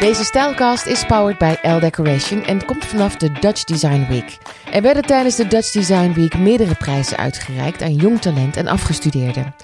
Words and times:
Deze 0.00 0.24
stijlcast 0.24 0.86
is 0.86 1.04
powered 1.04 1.38
by 1.38 1.54
L 1.68 1.78
Decoration 1.78 2.44
en 2.44 2.64
komt 2.64 2.84
vanaf 2.84 3.16
de 3.16 3.32
Dutch 3.40 3.64
Design 3.64 4.06
Week. 4.08 4.38
Er 4.72 4.82
werden 4.82 5.02
tijdens 5.02 5.36
de 5.36 5.46
Dutch 5.46 5.70
Design 5.70 6.12
Week 6.12 6.38
meerdere 6.38 6.74
prijzen 6.74 7.16
uitgereikt 7.16 7.82
aan 7.82 7.94
jong 7.94 8.20
talent 8.20 8.56
en 8.56 8.66
afgestudeerden. 8.66 9.54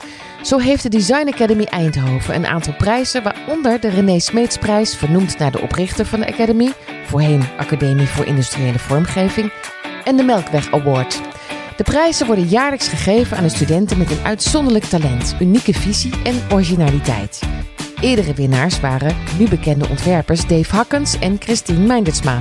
Zo 0.43 0.59
heeft 0.59 0.83
de 0.83 0.89
Design 0.89 1.29
Academy 1.29 1.65
Eindhoven 1.65 2.35
een 2.35 2.47
aantal 2.47 2.75
prijzen, 2.75 3.23
waaronder 3.23 3.81
de 3.81 3.89
René 3.89 4.19
Smeetsprijs, 4.19 4.97
vernoemd 4.97 5.39
naar 5.39 5.51
de 5.51 5.61
oprichter 5.61 6.06
van 6.06 6.21
de 6.21 6.33
Academy, 6.33 6.72
voorheen 7.06 7.42
Academie 7.56 8.06
voor 8.06 8.24
Industriële 8.24 8.78
Vormgeving, 8.78 9.53
en 10.04 10.16
de 10.16 10.22
Melkweg 10.22 10.72
Award. 10.72 11.21
De 11.76 11.82
prijzen 11.82 12.26
worden 12.26 12.48
jaarlijks 12.48 12.88
gegeven 12.88 13.37
aan 13.37 13.42
de 13.42 13.48
studenten 13.48 13.98
met 13.98 14.10
een 14.10 14.24
uitzonderlijk 14.24 14.85
talent, 14.85 15.35
unieke 15.40 15.74
visie 15.74 16.12
en 16.24 16.42
originaliteit. 16.52 17.41
Eerdere 18.05 18.34
winnaars 18.34 18.80
waren 18.80 19.16
nu 19.39 19.48
bekende 19.48 19.89
ontwerpers 19.89 20.47
Dave 20.47 20.77
Hakkens 20.77 21.19
en 21.19 21.37
Christine 21.39 21.87
Meindertsma. 21.87 22.39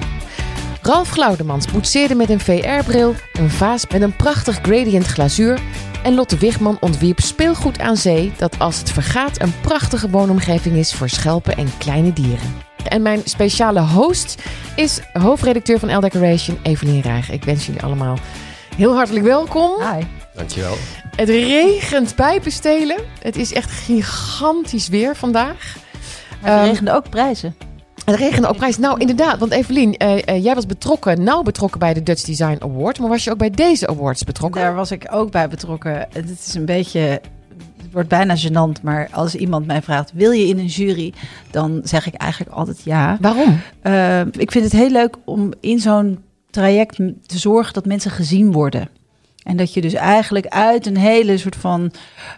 Ralf 0.81 1.09
Glaudemans 1.09 1.71
boetseerde 1.71 2.15
met 2.15 2.29
een 2.29 2.39
VR-bril, 2.39 3.15
een 3.33 3.49
vaas 3.49 3.87
met 3.87 4.01
een 4.01 4.15
prachtig 4.15 4.59
gradient 4.61 5.05
glazuur 5.05 5.59
en 6.03 6.13
Lotte 6.13 6.37
Wigman 6.37 6.77
ontwierp 6.79 7.19
speelgoed 7.19 7.79
aan 7.79 7.97
zee 7.97 8.31
dat 8.37 8.59
als 8.59 8.77
het 8.77 8.91
vergaat 8.91 9.41
een 9.41 9.53
prachtige 9.61 10.09
woonomgeving 10.09 10.75
is 10.75 10.93
voor 10.93 11.09
schelpen 11.09 11.57
en 11.57 11.77
kleine 11.77 12.13
dieren. 12.13 12.55
En 12.87 13.01
mijn 13.01 13.21
speciale 13.23 13.81
host 13.81 14.43
is 14.75 14.99
hoofdredacteur 15.13 15.79
van 15.79 15.97
L 15.97 15.99
Decoration, 15.99 16.57
Evelien 16.63 17.03
Raag. 17.03 17.31
Ik 17.31 17.43
wens 17.43 17.65
jullie 17.65 17.81
allemaal 17.81 18.17
heel 18.75 18.95
hartelijk 18.95 19.25
welkom. 19.25 19.71
Hi. 19.81 20.05
Dankjewel. 20.35 20.75
Het 21.15 21.29
regent 21.29 22.15
pijpenstelen. 22.15 22.97
Het 23.21 23.35
is 23.35 23.53
echt 23.53 23.71
gigantisch 23.71 24.87
weer 24.87 25.15
vandaag. 25.15 25.77
Maar 26.41 26.51
er 26.51 26.57
Ehm, 26.59 26.67
regende 26.67 26.91
ook 26.91 27.09
prijzen. 27.09 27.55
Het 28.05 28.15
regende 28.15 28.47
ook 28.47 28.57
prijs. 28.57 28.77
Nou, 28.77 28.99
inderdaad. 28.99 29.39
Want 29.39 29.51
Evelien, 29.51 29.97
eh, 29.97 30.27
eh, 30.27 30.43
jij 30.43 30.55
was 30.55 30.65
betrokken, 30.65 31.23
nauw 31.23 31.41
betrokken 31.41 31.79
bij 31.79 31.93
de 31.93 32.03
Dutch 32.03 32.23
Design 32.23 32.57
Award. 32.59 32.99
Maar 32.99 33.09
was 33.09 33.23
je 33.23 33.31
ook 33.31 33.37
bij 33.37 33.49
deze 33.49 33.87
awards 33.87 34.23
betrokken? 34.23 34.61
Daar 34.61 34.75
was 34.75 34.91
ik 34.91 35.07
ook 35.11 35.31
bij 35.31 35.49
betrokken. 35.49 36.07
Het 36.13 36.29
is 36.45 36.53
een 36.53 36.65
beetje, 36.65 36.99
het 36.99 37.91
wordt 37.91 38.09
bijna 38.09 38.35
gênant, 38.37 38.81
maar 38.81 39.07
als 39.11 39.35
iemand 39.35 39.65
mij 39.65 39.81
vraagt, 39.81 40.11
wil 40.13 40.31
je 40.31 40.47
in 40.47 40.57
een 40.59 40.65
jury? 40.65 41.13
Dan 41.51 41.81
zeg 41.83 42.07
ik 42.07 42.13
eigenlijk 42.13 42.51
altijd 42.51 42.81
ja. 42.83 43.17
Waarom? 43.21 43.59
Eh, 43.81 44.19
ik 44.19 44.51
vind 44.51 44.63
het 44.63 44.73
heel 44.73 44.89
leuk 44.89 45.15
om 45.25 45.51
in 45.59 45.79
zo'n 45.79 46.23
traject 46.49 46.95
te 47.25 47.37
zorgen 47.37 47.73
dat 47.73 47.85
mensen 47.85 48.11
gezien 48.11 48.51
worden. 48.51 48.89
En 49.43 49.57
dat 49.57 49.73
je 49.73 49.81
dus 49.81 49.93
eigenlijk 49.93 50.47
uit 50.47 50.85
een 50.85 50.97
hele 50.97 51.37
soort 51.37 51.55
van 51.55 51.91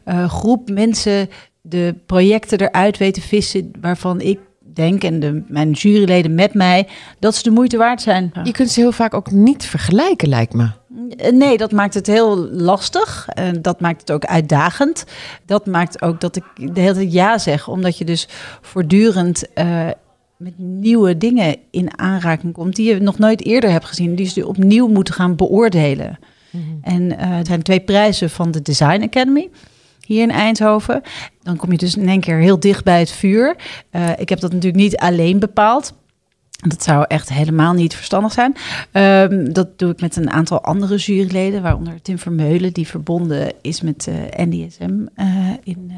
eh, 0.03 0.29
groep 0.29 0.69
mensen 0.69 1.29
de 1.61 1.95
projecten 2.05 2.59
eruit 2.59 2.97
weet 2.97 3.13
te 3.13 3.21
vissen 3.21 3.71
waarvan 3.81 4.21
ik 4.21 4.39
denk 4.75 5.03
en 5.03 5.19
de, 5.19 5.43
mijn 5.47 5.71
juryleden 5.71 6.35
met 6.35 6.53
mij 6.53 6.87
dat 7.19 7.35
ze 7.35 7.43
de 7.43 7.49
moeite 7.49 7.77
waard 7.77 8.01
zijn. 8.01 8.31
Je 8.43 8.51
kunt 8.51 8.69
ze 8.69 8.79
heel 8.79 8.91
vaak 8.91 9.13
ook 9.13 9.31
niet 9.31 9.65
vergelijken, 9.65 10.29
lijkt 10.29 10.53
me. 10.53 10.69
Eh, 11.17 11.31
Nee, 11.31 11.57
dat 11.57 11.71
maakt 11.71 11.93
het 11.93 12.07
heel 12.07 12.37
lastig. 12.51 13.27
En 13.27 13.61
dat 13.61 13.79
maakt 13.79 13.99
het 13.99 14.11
ook 14.11 14.25
uitdagend. 14.25 15.05
Dat 15.45 15.65
maakt 15.65 16.01
ook 16.01 16.21
dat 16.21 16.35
ik 16.35 16.43
de 16.73 16.81
hele 16.81 16.93
tijd 16.93 17.13
ja 17.13 17.37
zeg, 17.37 17.67
omdat 17.67 17.97
je 17.97 18.05
dus 18.05 18.27
voortdurend 18.61 19.53
eh, 19.53 19.87
met 20.37 20.53
nieuwe 20.57 21.17
dingen 21.17 21.55
in 21.71 21.99
aanraking 21.99 22.53
komt 22.53 22.75
die 22.75 22.93
je 22.93 23.01
nog 23.01 23.17
nooit 23.17 23.45
eerder 23.45 23.71
hebt 23.71 23.85
gezien, 23.85 24.15
die 24.15 24.27
ze 24.27 24.47
opnieuw 24.47 24.87
moeten 24.87 25.13
gaan 25.13 25.35
beoordelen. 25.35 26.19
En 26.81 27.17
eh, 27.17 27.35
het 27.37 27.47
zijn 27.47 27.61
twee 27.61 27.79
prijzen 27.79 28.29
van 28.29 28.51
de 28.51 28.61
Design 28.61 29.01
Academy 29.01 29.49
hier 30.05 30.21
in 30.21 30.31
Eindhoven. 30.31 31.01
Dan 31.43 31.55
kom 31.55 31.71
je 31.71 31.77
dus 31.77 31.95
in 31.95 32.09
één 32.09 32.19
keer 32.19 32.37
heel 32.37 32.59
dicht 32.59 32.83
bij 32.83 32.99
het 32.99 33.11
vuur. 33.11 33.55
Eh, 33.89 34.09
ik 34.17 34.29
heb 34.29 34.39
dat 34.39 34.51
natuurlijk 34.51 34.83
niet 34.83 34.97
alleen 34.97 35.39
bepaald. 35.39 35.93
Dat 36.67 36.83
zou 36.83 37.05
echt 37.07 37.29
helemaal 37.29 37.73
niet 37.73 37.95
verstandig 37.95 38.31
zijn. 38.31 38.55
Ehm, 38.91 39.53
dat 39.53 39.79
doe 39.79 39.91
ik 39.91 40.01
met 40.01 40.15
een 40.15 40.31
aantal 40.31 40.61
andere 40.61 40.95
juryleden, 40.95 41.61
waaronder 41.61 42.01
Tim 42.01 42.19
Vermeulen, 42.19 42.73
die 42.73 42.87
verbonden 42.87 43.53
is 43.61 43.81
met 43.81 44.07
eh, 44.07 44.45
NDSM 44.45 45.05
eh, 45.15 45.27
in 45.63 45.91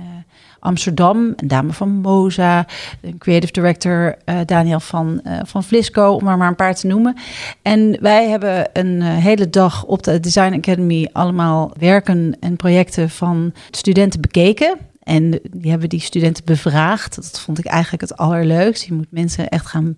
Amsterdam. 0.68 1.34
Een 1.36 1.48
dame 1.48 1.74
van 1.74 1.90
Moza, 1.90 2.66
een 3.02 3.18
creative 3.18 3.52
director 3.52 4.16
eh, 4.26 4.40
Daniel 4.46 4.80
van, 4.80 5.22
eh, 5.24 5.40
van 5.44 5.64
Flisco, 5.64 6.12
om 6.12 6.28
er 6.28 6.38
maar 6.38 6.48
een 6.48 6.56
paar 6.56 6.76
te 6.76 6.88
noemen. 6.88 7.16
En 7.62 7.98
wij 8.02 8.30
hebben 8.30 8.70
een 8.74 9.02
eh, 9.02 9.08
hele 9.08 9.50
dag 9.50 9.84
op 9.84 10.04
de 10.04 10.20
Design 10.20 10.54
Academy 10.54 11.10
allemaal 11.12 11.72
werken 11.80 12.38
en 12.40 12.56
projecten 12.56 13.10
van 13.10 13.54
studenten 13.72 14.22
bekeken. 14.22 14.78
En 15.04 15.40
die 15.52 15.72
hebben 15.72 15.90
die 15.90 16.00
studenten 16.00 16.46
bevraagd. 16.46 17.16
Dat 17.16 17.40
vond 17.40 17.60
ik 17.60 17.66
eigenlijk 17.66 18.02
het 18.02 18.18
allerleukst. 18.18 18.84
Je 18.84 18.94
moet 18.94 19.12
mensen 19.12 19.50
echt 19.50 19.66
gaan 19.66 19.98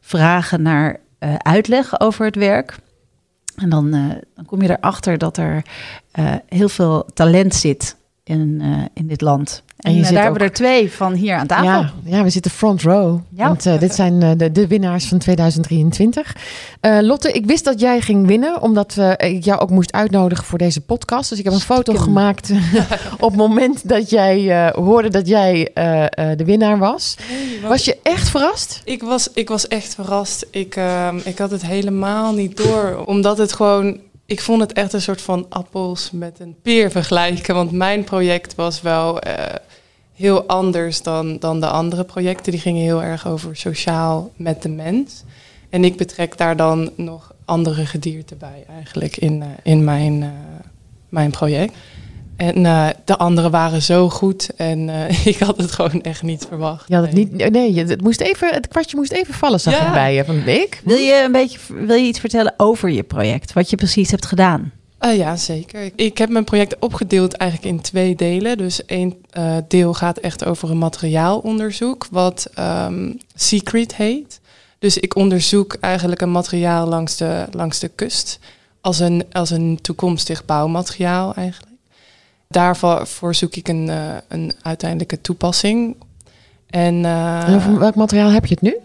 vragen 0.00 0.62
naar 0.62 1.00
uitleg 1.38 2.00
over 2.00 2.24
het 2.24 2.36
werk. 2.36 2.76
En 3.56 3.70
dan, 3.70 3.90
dan 4.34 4.44
kom 4.46 4.62
je 4.62 4.70
erachter 4.70 5.18
dat 5.18 5.36
er 5.36 5.62
heel 6.48 6.68
veel 6.68 7.04
talent 7.14 7.54
zit 7.54 7.96
in, 8.24 8.62
in 8.94 9.06
dit 9.06 9.20
land. 9.20 9.62
En, 9.86 9.92
je 9.94 10.00
eh, 10.00 10.04
zit 10.06 10.14
daar 10.14 10.24
ook- 10.26 10.30
hebben 10.30 10.48
we 10.48 10.48
er 10.48 10.54
twee 10.66 10.92
van 10.92 11.12
hier 11.12 11.34
aan 11.36 11.46
tafel. 11.46 11.66
Ja, 11.66 11.92
ja, 12.04 12.22
we 12.22 12.30
zitten 12.30 12.50
front 12.50 12.82
row. 12.82 13.18
Ja. 13.28 13.46
Want 13.46 13.66
eh, 13.66 13.78
dit 13.78 13.94
zijn 13.94 14.22
eh, 14.22 14.30
de, 14.36 14.52
de 14.52 14.66
winnaars 14.66 15.06
van 15.08 15.18
2023. 15.18 16.36
Eh, 16.80 16.98
Lotte, 17.00 17.32
ik 17.32 17.46
wist 17.46 17.64
dat 17.64 17.80
jij 17.80 18.00
ging 18.00 18.26
winnen, 18.26 18.62
omdat 18.62 18.96
eh, 18.98 19.30
ik 19.34 19.44
jou 19.44 19.60
ook 19.60 19.70
moest 19.70 19.92
uitnodigen 19.92 20.44
voor 20.44 20.58
deze 20.58 20.80
podcast. 20.80 21.28
Dus 21.30 21.38
ik 21.38 21.44
heb 21.44 21.52
een 21.52 21.60
foto 21.60 21.94
gemaakt 21.94 22.50
op 23.18 23.28
het 23.30 23.36
moment 23.38 23.88
dat 23.88 24.10
jij 24.10 24.66
eh, 24.66 24.74
hoorde 24.74 25.08
dat 25.08 25.28
jij 25.28 25.70
eh, 25.74 26.02
eh, 26.02 26.38
de 26.38 26.44
winnaar 26.44 26.78
was. 26.78 27.16
Was 27.68 27.84
je 27.84 27.96
echt 28.02 28.28
verrast? 28.28 28.80
Ik 28.84 29.02
was, 29.02 29.28
ik 29.34 29.48
was 29.48 29.68
echt 29.68 29.94
verrast. 29.94 30.46
Ik, 30.50 30.76
ehm, 30.76 31.18
ik 31.24 31.38
had 31.38 31.50
het 31.50 31.66
helemaal 31.66 32.32
niet 32.34 32.56
door. 32.56 33.02
Omdat 33.04 33.38
het 33.38 33.52
gewoon. 33.52 33.98
Ik 34.26 34.40
vond 34.40 34.60
het 34.60 34.72
echt 34.72 34.92
een 34.92 35.00
soort 35.02 35.20
van 35.22 35.46
appels 35.48 36.10
met 36.12 36.36
een 36.40 36.56
peer 36.62 36.90
vergelijken. 36.90 37.54
Want 37.54 37.72
mijn 37.72 38.04
project 38.04 38.54
was 38.54 38.82
wel 38.82 39.20
eh, 39.20 39.32
heel 40.16 40.46
anders 40.46 41.02
dan, 41.02 41.38
dan 41.38 41.60
de 41.60 41.66
andere 41.66 42.04
projecten. 42.04 42.52
Die 42.52 42.60
gingen 42.60 42.82
heel 42.82 43.02
erg 43.02 43.26
over 43.28 43.56
sociaal 43.56 44.30
met 44.36 44.62
de 44.62 44.68
mens. 44.68 45.22
En 45.70 45.84
ik 45.84 45.96
betrek 45.96 46.38
daar 46.38 46.56
dan 46.56 46.90
nog 46.96 47.32
andere 47.44 47.86
gedierten 47.86 48.38
bij 48.38 48.64
eigenlijk 48.74 49.16
in, 49.16 49.42
eh, 49.42 49.48
in 49.62 49.84
mijn, 49.84 50.22
eh, 50.22 50.28
mijn 51.08 51.30
project. 51.30 51.74
En 52.36 52.66
eh, 52.66 52.86
de 53.04 53.16
anderen 53.16 53.50
waren 53.50 53.82
zo 53.82 54.08
goed 54.08 54.50
en 54.56 54.88
eh, 54.88 55.26
ik 55.32 55.38
had 55.38 55.56
het 55.56 55.72
gewoon 55.72 56.02
echt 56.02 56.22
niet 56.22 56.44
verwacht. 56.48 56.88
Je 56.88 56.94
had 56.94 57.04
het 57.06 57.14
Nee. 57.14 57.28
niet. 57.32 57.50
Nee, 57.50 57.74
je- 57.74 57.84
het, 57.84 58.00
moest 58.02 58.20
even, 58.20 58.54
het 58.54 58.68
kwartje 58.68 58.96
moest 58.96 59.12
even 59.12 59.34
vallen, 59.34 59.60
zag 59.60 59.74
Ja. 59.78 59.86
ik 59.86 59.92
bij 59.92 60.14
je. 60.14 60.24
Van 60.24 60.36
ik? 60.48 60.80
Wil 60.84 60.96
je 60.96 61.22
een 61.24 61.32
beetje 61.32 61.58
wil 61.68 61.96
je 61.96 62.06
iets 62.06 62.20
vertellen 62.20 62.54
over 62.56 62.90
je 62.90 63.02
project? 63.02 63.52
Wat 63.52 63.70
je 63.70 63.76
precies 63.76 64.10
hebt 64.10 64.26
gedaan? 64.26 64.72
Eh, 65.06 65.16
ja, 65.16 65.36
zeker. 65.36 65.82
Ik- 65.82 65.92
Ik 65.96 66.18
heb 66.18 66.28
mijn 66.28 66.44
project 66.44 66.76
opgedeeld 66.78 67.34
eigenlijk 67.34 67.70
in 67.72 67.80
twee 67.80 68.14
delen. 68.14 68.58
Dus 68.58 68.84
één 68.84 69.14
eh, 69.30 69.56
deel 69.68 69.94
gaat 69.94 70.18
echt 70.18 70.44
over 70.44 70.70
een 70.70 70.78
materiaalonderzoek, 70.78 72.06
wat 72.10 72.48
ehm, 72.54 73.12
Secret 73.34 73.96
heet. 73.96 74.40
Dus 74.78 74.98
ik 74.98 75.16
onderzoek 75.16 75.74
eigenlijk 75.80 76.20
een 76.20 76.30
materiaal 76.30 76.86
langs 76.86 77.16
de, 77.16 77.44
langs 77.50 77.78
de 77.78 77.88
kust 77.88 78.38
als 78.80 78.98
een, 78.98 79.24
als 79.32 79.50
een 79.50 79.78
toekomstig 79.82 80.44
bouwmateriaal 80.44 81.34
eigenlijk. 81.34 81.74
Daarvoor 82.48 83.06
voor 83.06 83.34
zoek 83.34 83.54
ik 83.54 83.68
een, 83.68 83.88
eh, 83.88 84.14
een 84.28 84.52
uiteindelijke 84.62 85.20
toepassing. 85.20 85.96
En, 86.66 87.04
En 87.04 87.78
welk 87.78 87.94
materiaal 87.94 88.30
heb 88.30 88.46
je 88.46 88.54
het 88.54 88.62
nu? 88.62 88.76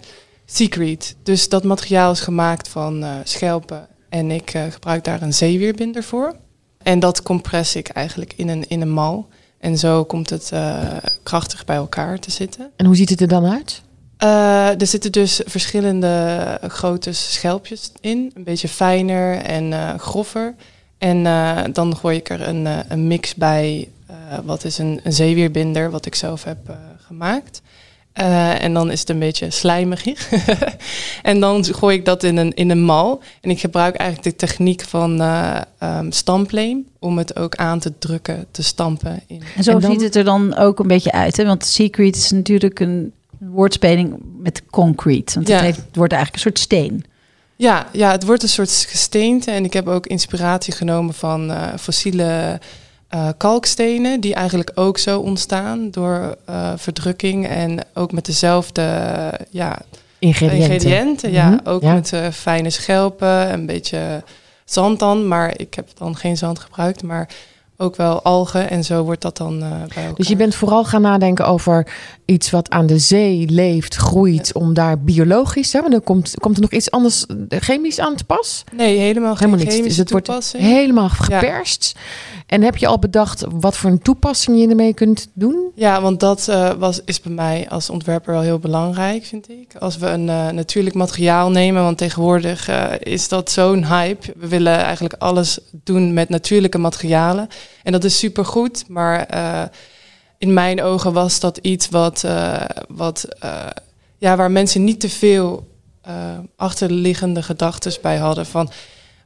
Secret. 0.46 1.16
Dus 1.24 1.50
dat 1.50 1.64
materiaal 1.64 2.12
is 2.12 2.20
gemaakt 2.20 2.68
van 2.68 3.06
schelpen 3.24 3.88
en 4.12 4.32
ik 4.32 4.54
eh, 4.54 4.64
gebruik 4.70 5.04
daar 5.04 5.22
een 5.22 5.34
zeewierbinder 5.34 6.04
voor. 6.04 6.36
En 6.84 7.00
dat 7.00 7.22
compress 7.22 7.76
ik 7.76 7.88
eigenlijk 7.90 8.34
in 8.36 8.50
een, 8.50 8.68
in 8.68 8.82
een 8.82 8.92
mal. 8.92 9.28
En 9.60 9.78
zo 9.78 10.04
komt 10.04 10.30
het 10.30 10.52
eh, 10.52 10.98
krachtig 11.24 11.66
bij 11.66 11.76
elkaar 11.76 12.20
te 12.20 12.32
zitten. 12.32 12.72
En 12.76 12.86
hoe 12.86 12.96
ziet 12.96 13.10
het 13.10 13.22
er 13.22 13.28
dan 13.28 13.46
uit? 13.46 13.82
Eh, 14.18 14.82
er 14.82 14.88
zitten 14.88 15.12
dus 15.12 15.42
verschillende 15.46 16.60
grote 16.62 17.12
schelpjes 17.12 17.92
in. 18.00 18.32
Een 18.34 18.44
beetje 18.44 18.68
fijner 18.68 19.38
en 19.38 20.00
groffer. 20.00 20.56
En 20.98 21.24
dan 21.74 21.96
gooi 21.96 22.18
ik 22.18 22.30
er 22.30 22.48
een, 22.48 22.68
een 22.92 23.08
mix 23.08 23.36
bij. 23.36 23.90
wat 24.44 24.64
is 24.64 24.78
een, 24.78 25.00
een 25.04 25.14
zeewierbinder, 25.14 25.92
wat 25.92 26.06
ik 26.06 26.16
zelf 26.16 26.44
heb 26.44 26.76
gemaakt. 27.06 27.62
Eh, 28.14 28.64
en 28.64 28.74
dan 28.74 28.92
is 28.92 29.00
het 29.00 29.10
een 29.10 29.20
beetje 29.20 29.50
slijmig. 29.52 30.04
en 31.22 31.40
dan 31.40 31.66
gooi 31.66 31.98
ik 31.98 32.06
dat 32.06 32.24
in 32.24 32.38
een, 32.38 32.54
in 32.54 32.70
een 32.70 32.84
mal. 32.84 33.22
En 33.42 33.50
ik 33.50 33.60
gebruik 33.60 33.96
eigenlijk 33.96 34.30
de 34.30 34.46
techniek 34.48 34.82
van 34.82 35.22
eh 35.22 35.62
ehm, 35.78 36.12
stampleem. 36.12 36.86
Om 37.00 37.18
het 37.18 37.36
ook 37.36 37.56
aan 37.56 37.80
te 37.80 37.98
drukken, 38.00 38.46
te 38.52 38.64
stampen. 38.64 39.22
In. 39.28 39.42
En 39.56 39.64
zo 39.64 39.72
En 39.72 39.80
dan- 39.80 39.92
ziet 39.92 40.02
het 40.02 40.16
er 40.16 40.24
dan 40.24 40.58
ook 40.58 40.80
een 40.80 40.88
beetje 40.88 41.12
uit. 41.12 41.38
Hè? 41.38 41.46
Want 41.46 41.66
secret 41.66 42.16
is 42.16 42.32
natuurlijk 42.32 42.80
een 42.80 43.14
woordspeling 43.38 44.16
met 44.38 44.62
concrete. 44.70 45.34
Want 45.34 45.48
Ja. 45.48 45.54
het, 45.56 45.64
heeft, 45.64 45.78
het 45.78 45.96
wordt 45.96 46.14
eigenlijk 46.14 46.44
een 46.46 46.52
soort 46.52 46.64
steen. 46.64 47.06
Ja, 47.56 47.88
ja, 47.92 48.12
het 48.12 48.26
wordt 48.26 48.44
een 48.44 48.50
soort 48.50 48.86
gesteente. 48.90 49.52
En 49.52 49.64
ik 49.64 49.74
heb 49.74 49.88
ook 49.88 50.08
inspiratie 50.08 50.74
genomen 50.74 51.14
van 51.14 51.52
eh, 51.52 51.68
fossiele 51.80 52.60
eh, 53.12 53.28
kalkstenen, 53.38 54.20
die 54.20 54.34
eigenlijk 54.36 54.72
ook 54.76 54.98
zo 54.98 55.20
ontstaan 55.20 55.92
door 55.92 56.38
eh, 56.46 56.72
verdrukking 56.76 57.48
en 57.48 57.80
ook 57.94 58.12
met 58.12 58.26
dezelfde, 58.26 58.82
ja, 59.50 59.78
ingrediënten. 60.20 60.72
ingrediënten. 60.74 61.32
Ja, 61.32 61.50
Mhm, 61.50 61.60
ook 61.64 61.82
ja. 61.82 61.94
met 61.94 62.14
eh, 62.14 62.28
fijne 62.30 62.70
schelpen, 62.70 63.54
een 63.54 63.66
beetje 63.66 64.24
zand 64.66 65.00
dan. 65.00 65.28
Maar 65.28 65.54
ik 65.60 65.74
heb 65.74 65.88
dan 65.98 66.16
geen 66.16 66.38
zand 66.38 66.60
gebruikt, 66.60 67.04
maar 67.04 67.30
ook 67.82 67.96
wel 67.96 68.22
algen. 68.22 68.70
En 68.70 68.84
zo 68.84 69.04
wordt 69.04 69.22
dat 69.22 69.38
dan 69.38 69.62
eh, 69.62 69.70
bij 69.70 69.82
elkaar. 69.82 70.16
Dus 70.16 70.28
je 70.28 70.36
bent 70.36 70.56
vooral 70.56 70.84
gaan 70.84 71.02
nadenken 71.02 71.48
over 71.48 71.88
iets 72.26 72.50
wat 72.50 72.70
aan 72.70 72.86
de 72.86 72.98
zee 72.98 73.50
leeft, 73.50 73.96
groeit, 73.96 74.54
om 74.54 74.74
daar 74.74 75.00
biologisch, 75.00 75.74
hè, 75.74 75.82
want 75.82 75.94
er 75.94 76.02
komt, 76.02 76.34
komt 76.40 76.56
er 76.56 76.62
nog 76.62 76.72
iets 76.72 76.92
anders 76.92 77.26
eh, 77.26 77.60
chemisch 77.60 78.00
aan 78.00 78.16
te 78.16 78.24
pas? 78.24 78.64
Nee, 78.74 78.98
helemaal 78.98 79.36
geen 79.36 79.48
Helemaal 79.48 79.66
niet. 79.66 79.76
chemische 79.76 80.04
Dus 80.04 80.12
het 80.12 80.28
wordt 80.28 80.54
helemaal 80.58 81.10
geperst. 81.10 81.96
En 82.46 82.62
heb 82.62 82.78
je 82.78 82.88
al 82.88 83.00
bedacht 83.00 83.46
wat 83.50 83.78
voor 83.78 83.90
een 83.90 84.02
toepassing 84.02 84.60
je 84.60 84.68
ermee 84.68 84.94
kunt 84.94 85.28
doen? 85.34 85.72
Ja, 85.76 86.02
want 86.02 86.20
dat 86.20 86.48
eh, 86.48 86.72
was, 86.72 87.02
is 87.06 87.22
bij 87.22 87.32
mij 87.32 87.70
als 87.70 87.90
ontwerper 87.90 88.34
wel 88.34 88.42
heel 88.42 88.60
belangrijk, 88.60 89.26
vind 89.26 89.50
ik. 89.50 89.76
Als 89.80 89.98
we 89.98 90.08
een 90.08 90.26
natuurlijk 90.56 90.96
materiaal 90.96 91.52
nemen, 91.52 91.84
want 91.84 91.98
tegenwoordig 91.98 92.70
is 93.00 93.28
dat 93.28 93.52
zo'n 93.52 93.86
hype. 93.86 94.34
We 94.36 94.48
willen 94.48 94.78
eigenlijk 94.78 95.16
alles 95.18 95.60
doen 95.84 96.14
met 96.14 96.30
natuurlijke 96.30 96.78
materialen. 96.78 97.48
En 97.84 97.92
dat 97.92 98.04
is 98.04 98.18
supergoed, 98.18 98.84
maar 98.88 99.26
eh, 99.26 99.64
in 100.38 100.54
mijn 100.54 100.82
ogen 100.82 101.14
was 101.14 101.40
dat 101.40 101.58
iets 101.58 101.90
wat, 101.90 102.24
eh, 102.24 102.62
wat, 102.88 103.26
eh, 103.40 103.66
ja, 104.18 104.36
waar 104.36 104.52
mensen 104.52 104.84
niet 104.84 105.00
te 105.00 105.10
veel 105.10 105.70
achterliggende 106.56 107.44
gedachten 107.44 107.94
bij 108.02 108.18
hadden. 108.18 108.46
Van 108.46 108.70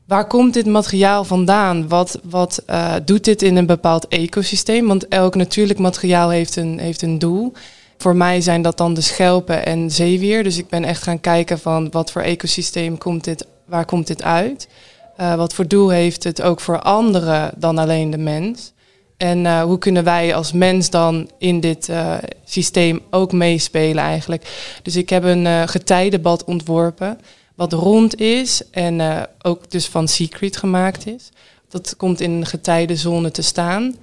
waar 0.06 0.28
komt 0.28 0.54
dit 0.54 0.66
materiaal 0.66 1.24
vandaan? 1.24 1.88
Wat, 1.88 2.20
wat 2.24 2.64
doet 3.06 3.24
dit 3.24 3.42
in 3.42 3.56
een 3.56 3.66
bepaald 3.66 4.08
ecosysteem? 4.08 4.88
Want 4.88 5.08
elk 5.08 5.36
natuurlijk 5.36 5.80
materiaal 5.80 6.30
heeft 6.30 6.56
een, 6.56 6.80
heeft 6.80 7.02
een 7.02 7.20
doel. 7.20 7.54
Voor 7.98 8.16
mij 8.16 8.42
zijn 8.42 8.62
dat 8.62 8.78
dan 8.78 8.94
de 8.94 9.02
schelpen 9.02 9.66
en 9.66 9.92
zeewier. 9.92 10.44
Dus 10.44 10.58
ik 10.58 10.70
ben 10.70 10.84
echt 10.84 11.04
gaan 11.04 11.22
kijken 11.22 11.60
van 11.60 11.92
wat 11.92 12.12
voor 12.12 12.22
ecosysteem 12.22 12.98
komt 12.98 13.24
dit, 13.24 13.46
waar 13.66 13.86
komt 13.86 14.08
dit 14.08 14.24
uit? 14.24 14.68
Eh, 15.16 15.36
wat 15.36 15.54
voor 15.54 15.68
doel 15.68 15.90
heeft 15.90 16.24
het 16.24 16.42
ook 16.42 16.60
voor 16.60 16.80
anderen 16.80 17.52
dan 17.58 17.78
alleen 17.78 18.10
de 18.10 18.18
mens? 18.18 18.74
En 19.18 19.46
eh, 19.46 19.62
hoe 19.62 19.78
kunnen 19.78 20.04
wij 20.04 20.36
als 20.36 20.52
mens 20.52 20.90
dan 20.90 21.30
in 21.38 21.60
dit 21.60 21.90
eh, 21.90 22.14
systeem 22.46 23.02
ook 23.10 23.32
meespelen 23.32 24.04
eigenlijk? 24.04 24.78
Dus 24.84 24.96
ik 24.96 25.10
heb 25.10 25.24
een 25.24 25.68
getijdenbad 25.70 26.44
ontworpen 26.44 27.20
wat 27.56 27.74
rond 27.74 28.20
is 28.20 28.70
en 28.72 29.28
ook 29.42 29.72
dus 29.72 29.88
van 29.88 30.08
Secret 30.08 30.58
gemaakt 30.58 31.08
is. 31.08 31.30
Dat 31.70 31.96
komt 31.98 32.22
in 32.22 32.32
een 32.32 32.46
getijdenzone 32.46 33.32
te 33.32 33.42
staan. 33.42 33.96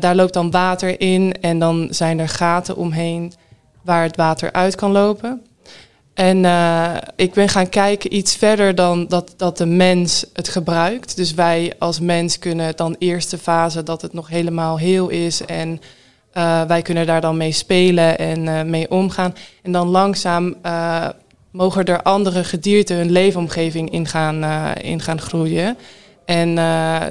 Daar 0.00 0.14
loopt 0.14 0.32
dan 0.32 0.50
water 0.50 1.00
in 1.00 1.34
en 1.40 1.58
dan 1.58 1.86
zijn 1.90 2.18
er 2.18 2.28
gaten 2.28 2.76
omheen 2.76 3.32
waar 3.82 4.02
het 4.02 4.16
water 4.16 4.52
uit 4.52 4.74
kan 4.74 4.90
lopen. 4.90 5.42
En 6.14 6.44
eh, 6.44 6.94
ik 7.16 7.32
ben 7.32 7.48
gaan 7.48 7.68
kijken 7.68 8.16
iets 8.16 8.36
verder 8.36 8.74
dan 8.74 9.06
dat, 9.08 9.34
dat 9.36 9.58
de 9.58 9.66
mens 9.66 10.26
het 10.32 10.48
gebruikt. 10.48 11.16
Dus 11.16 11.34
wij 11.34 11.72
als 11.78 12.00
mens 12.00 12.38
kunnen 12.38 12.76
dan 12.76 12.96
eerste 12.98 13.38
fase 13.38 13.82
dat 13.82 14.02
het 14.02 14.12
nog 14.12 14.28
helemaal 14.28 14.78
heel 14.78 15.08
is. 15.08 15.44
En 15.44 15.80
eh, 16.32 16.62
wij 16.62 16.82
kunnen 16.82 17.06
daar 17.06 17.20
dan 17.20 17.36
mee 17.36 17.52
spelen 17.52 18.18
en 18.18 18.48
eh, 18.48 18.62
mee 18.62 18.90
omgaan. 18.90 19.34
En 19.62 19.72
dan 19.72 19.88
langzaam 19.88 20.54
mogen 21.50 21.84
er 21.84 22.02
andere 22.02 22.44
gedierte 22.44 22.94
hun 22.94 23.10
leefomgeving 23.10 23.90
in 23.90 24.06
gaan, 24.06 24.44
in 24.74 25.00
gaan 25.00 25.20
groeien. 25.20 25.76
En 26.24 26.58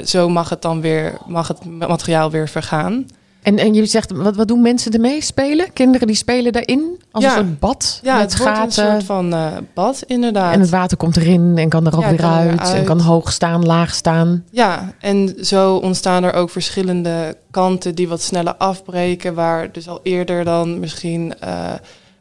zo 0.07 0.29
mag 0.29 0.49
het 0.49 0.61
dan 0.61 0.81
weer, 0.81 1.17
mag 1.25 1.47
het 1.47 1.65
materiaal 1.65 2.31
weer 2.31 2.49
vergaan. 2.49 3.05
En, 3.41 3.57
en 3.57 3.73
je 3.73 3.85
zegt, 3.85 4.11
wat, 4.11 4.35
wat 4.35 4.47
doen 4.47 4.61
mensen 4.61 4.91
ermee? 4.91 5.21
Spelen? 5.21 5.73
Kinderen 5.73 6.07
die 6.07 6.15
spelen 6.15 6.51
daarin? 6.51 6.99
Als 7.11 7.23
Ja. 7.23 7.37
een 7.37 7.45
soort 7.45 7.59
bad 7.59 7.99
Ja, 8.03 8.17
met 8.17 8.23
het 8.31 8.37
wordt 8.37 8.51
een 8.57 8.57
gaten. 8.59 8.91
soort 8.91 9.03
van 9.03 9.33
eh, 9.33 9.47
bad 9.73 10.03
inderdaad. 10.07 10.53
En 10.53 10.59
het 10.59 10.69
water 10.69 10.97
komt 10.97 11.17
erin 11.17 11.53
en 11.57 11.69
kan 11.69 11.85
er 11.87 11.95
ook 11.95 12.01
Ja, 12.01 12.09
weer 12.09 12.19
er 12.19 12.25
uit, 12.25 12.73
En 12.73 12.83
kan 12.83 12.99
hoog 12.99 13.31
staan, 13.31 13.65
laag 13.65 13.93
staan. 13.93 14.43
Ja, 14.51 14.93
en 14.99 15.35
zo 15.41 15.75
ontstaan 15.75 16.23
er 16.23 16.33
ook 16.33 16.49
verschillende 16.49 17.37
kanten 17.51 17.95
die 17.95 18.07
wat 18.07 18.21
sneller 18.21 18.55
afbreken, 18.55 19.33
waar 19.33 19.71
dus 19.71 19.87
al 19.87 19.99
eerder 20.03 20.43
dan 20.43 20.79
misschien 20.79 21.33
eh, 21.39 21.73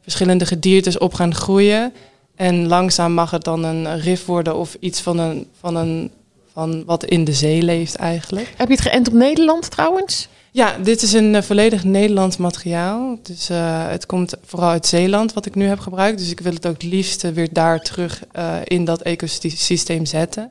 verschillende 0.02 0.46
gediertes 0.46 0.98
op 0.98 1.14
gaan 1.14 1.34
groeien. 1.34 1.92
En 2.36 2.66
langzaam 2.66 3.12
mag 3.12 3.30
het 3.30 3.44
dan 3.44 3.64
een 3.64 4.00
rif 4.00 4.24
worden 4.26 4.56
of 4.56 4.76
iets 4.80 5.00
van, 5.00 5.18
een, 5.18 5.46
van, 5.60 5.76
een, 5.76 6.10
van 6.52 6.82
wat 6.86 7.04
in 7.04 7.24
de 7.24 7.32
zee 7.32 7.62
leeft 7.62 7.94
eigenlijk. 7.94 8.54
Heb 8.56 8.68
je 8.68 8.74
het 8.74 8.82
geënt 8.82 9.08
op 9.08 9.14
Nederland 9.14 9.70
trouwens? 9.70 10.28
Ja, 10.52 10.76
dit 10.78 11.02
is 11.02 11.12
een 11.12 11.34
eh, 11.34 11.42
volledig 11.42 11.84
Nederlands 11.84 12.36
materiaal. 12.36 13.18
Dus 13.22 13.48
eh, 13.48 13.88
het 13.88 14.06
komt 14.06 14.34
vooral 14.44 14.70
uit 14.70 14.86
Zeeland, 14.86 15.32
wat 15.32 15.46
ik 15.46 15.54
nu 15.54 15.66
heb 15.66 15.78
gebruikt. 15.78 16.18
Dus 16.18 16.30
ik 16.30 16.40
wil 16.40 16.52
het 16.52 16.66
ook 16.66 16.82
liefst 16.82 17.24
eh, 17.24 17.30
weer 17.30 17.48
daar 17.52 17.80
terug 17.80 18.22
in 18.64 18.84
dat 18.84 19.02
ecosysteem 19.02 20.04
zetten. 20.06 20.50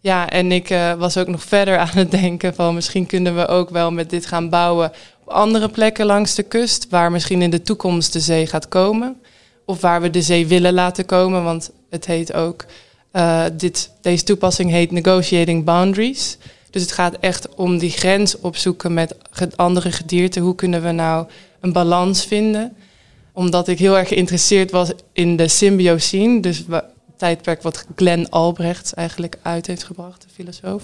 Ja, 0.00 0.30
en 0.30 0.52
ik 0.52 0.68
was 0.98 1.16
ook 1.16 1.26
nog 1.26 1.42
verder 1.42 1.78
aan 1.86 1.88
het 1.92 2.10
denken 2.10 2.54
van 2.54 2.74
misschien 2.74 3.06
kunnen 3.06 3.36
we 3.36 3.46
ook 3.46 3.70
wel 3.70 3.92
met 3.92 4.10
dit 4.10 4.26
gaan 4.26 4.48
bouwen 4.48 4.92
op 5.24 5.32
andere 5.32 5.68
plekken 5.68 6.06
langs 6.06 6.34
de 6.34 6.42
kust, 6.42 6.86
waar 6.90 7.10
misschien 7.10 7.42
in 7.42 7.50
de 7.50 7.62
toekomst 7.62 8.12
de 8.12 8.20
zee 8.20 8.46
gaat 8.46 8.68
komen. 8.68 9.20
Of 9.64 9.80
waar 9.80 10.00
we 10.00 10.10
de 10.10 10.22
zee 10.22 10.46
willen 10.46 10.72
laten 10.72 11.06
komen, 11.06 11.44
want 11.44 11.70
het 11.90 12.06
heet 12.06 12.32
ook, 12.32 12.64
dit, 13.52 13.90
deze 14.00 14.24
toepassing 14.24 14.70
heet 14.70 14.90
Negotiating 14.90 15.64
Boundaries. 15.64 16.38
Dus 16.70 16.82
het 16.82 16.92
gaat 16.92 17.16
echt 17.20 17.54
om 17.54 17.78
die 17.78 17.90
grens 17.90 18.38
opzoeken 18.38 18.94
met 18.94 19.14
andere 19.56 19.92
gedierten. 19.92 20.42
Hoe 20.42 20.54
kunnen 20.54 20.82
we 20.82 20.90
nou 20.90 21.26
een 21.60 21.72
balans 21.72 22.24
vinden? 22.24 22.76
Omdat 23.32 23.68
ik 23.68 23.78
heel 23.78 23.98
erg 23.98 24.08
geïnteresseerd 24.08 24.70
was 24.70 24.90
in 25.12 25.36
de 25.36 25.48
symbiosine. 25.48 26.40
Dus 26.40 26.64
het 26.68 26.84
tijdperk 27.16 27.62
wat 27.62 27.86
Glenn 27.96 28.30
Albrecht 28.30 28.92
eigenlijk 28.92 29.38
uit 29.42 29.66
heeft 29.66 29.84
gebracht, 29.84 30.22
de 30.22 30.28
filosoof. 30.34 30.82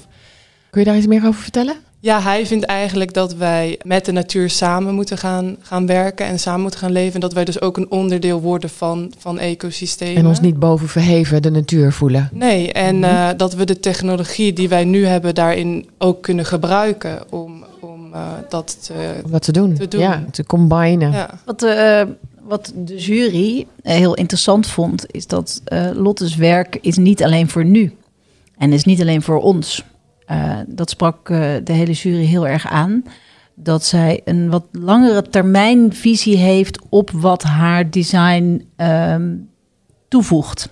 Kun 0.75 0.83
je 0.83 0.89
daar 0.89 0.99
iets 0.99 1.07
meer 1.07 1.27
over 1.27 1.43
vertellen? 1.43 1.75
Ja, 2.01 2.21
hij 2.21 2.47
vindt 2.47 2.65
eigenlijk 2.65 3.13
dat 3.15 3.35
wij 3.35 3.79
met 3.83 4.05
de 4.05 4.13
natuur 4.13 4.51
samen 4.51 4.95
moeten 4.95 5.19
gaan, 5.19 5.57
gaan 5.61 5.87
werken 5.87 6.27
en 6.27 6.39
samen 6.39 6.61
moeten 6.61 6.81
gaan 6.81 6.93
leven. 6.93 7.15
En 7.15 7.21
dat 7.21 7.33
wij 7.33 7.45
dus 7.45 7.61
ook 7.61 7.77
een 7.77 7.91
onderdeel 7.91 8.41
worden 8.41 8.71
van, 8.71 9.13
van 9.19 9.39
ecosystemen. 9.39 10.17
En 10.17 10.27
ons 10.27 10.41
niet 10.41 10.59
boven 10.59 10.89
verheven 10.89 11.43
de 11.43 11.51
natuur 11.51 11.93
voelen. 11.93 12.29
Nee, 12.33 12.73
en 12.73 13.05
eh, 13.05 13.29
dat 13.37 13.55
we 13.55 13.65
de 13.65 13.81
technologie 13.81 14.53
die 14.53 14.69
wij 14.69 14.85
nu 14.85 15.07
hebben 15.07 15.35
daarin 15.35 15.89
ook 15.99 16.23
kunnen 16.23 16.45
gebruiken 16.45 17.33
om, 17.33 17.65
om 17.81 18.13
eh, 18.13 18.21
dat 18.49 18.85
te... 18.87 19.21
Om 19.25 19.31
dat 19.31 19.43
te 19.43 19.53
doen. 19.53 19.75
Te 19.75 19.89
doen. 19.89 20.01
Ja, 20.01 20.25
te 20.31 20.45
combinen. 20.45 21.13
Ja. 21.13 21.31
Wat, 21.45 21.63
eh, 21.63 22.03
wat 22.43 22.73
de 22.77 22.97
jury 22.97 23.67
heel 23.83 24.15
interessant 24.15 24.67
vond, 24.67 25.07
is 25.11 25.27
dat 25.27 25.61
eh, 25.65 25.91
Lotte's 25.93 26.37
werk 26.37 26.79
is 26.81 26.97
niet 26.97 27.25
alleen 27.25 27.49
voor 27.49 27.65
nu. 27.65 27.93
En 28.59 28.73
is 28.73 28.85
niet 28.85 29.01
alleen 29.01 29.23
voor 29.23 29.41
ons. 29.41 29.85
Eh, 30.27 30.59
dat 30.67 30.91
sprak 30.91 31.31
eh, 31.31 31.39
de 31.65 31.73
hele 31.73 31.93
jury 31.93 32.25
heel 32.25 32.47
erg 32.47 32.67
aan. 32.67 33.03
Dat 33.55 33.85
zij 33.85 34.21
een 34.25 34.51
wat 34.51 34.65
langere 34.73 35.23
termijn 35.23 35.93
visie 35.93 36.37
heeft 36.37 36.79
op 36.89 37.11
wat 37.11 37.43
haar 37.43 37.91
design 37.91 38.67
ehm, 38.77 39.37
toevoegt. 40.09 40.69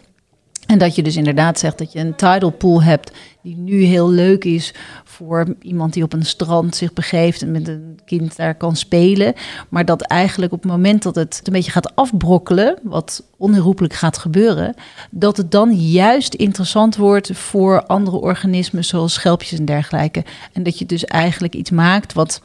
En 0.73 0.79
dat 0.79 0.95
je 0.95 1.03
dus 1.03 1.17
inderdaad 1.17 1.59
zegt 1.59 1.79
dat 1.79 1.93
je 1.93 1.99
een 1.99 2.15
tidal 2.15 2.51
pool 2.51 2.83
hebt 2.83 3.13
die 3.43 3.57
nu 3.57 3.83
heel 3.83 4.11
leuk 4.11 4.45
is 4.45 4.75
voor 5.05 5.55
iemand 5.61 5.93
die 5.93 6.03
op 6.03 6.13
een 6.13 6.25
strand 6.25 6.77
zich 6.77 6.93
begeeft 6.93 7.43
en 7.43 7.51
met 7.51 7.69
een 7.69 7.99
kind 8.05 8.37
daar 8.37 8.55
kan 8.55 8.77
spelen. 8.77 9.35
Maar 9.69 9.85
dat 9.85 10.01
eigenlijk 10.03 10.53
op 10.53 10.63
het 10.63 10.71
moment 10.71 11.03
dat 11.03 11.15
het 11.15 11.41
een 11.45 11.53
beetje 11.53 11.71
gaat 11.71 11.95
afbrokkelen, 11.97 12.79
wat 12.83 13.23
onherroepelijk 13.37 13.95
gaat 13.95 14.19
gebeuren, 14.19 14.75
dat 15.11 15.37
het 15.37 15.51
dan 15.51 15.75
juist 15.75 16.35
interessant 16.35 16.97
wordt 16.97 17.31
voor 17.33 17.87
andere 17.87 18.17
organismen 18.17 18.85
zoals 18.85 19.13
schelpjes 19.13 19.59
en 19.59 19.65
dergelijke. 19.65 20.25
En 20.53 20.63
dat 20.63 20.79
je 20.79 20.87
dus 20.87 21.05
eigenlijk 21.05 21.55
iets 21.55 21.71
maakt 21.71 22.13
wat 22.13 22.43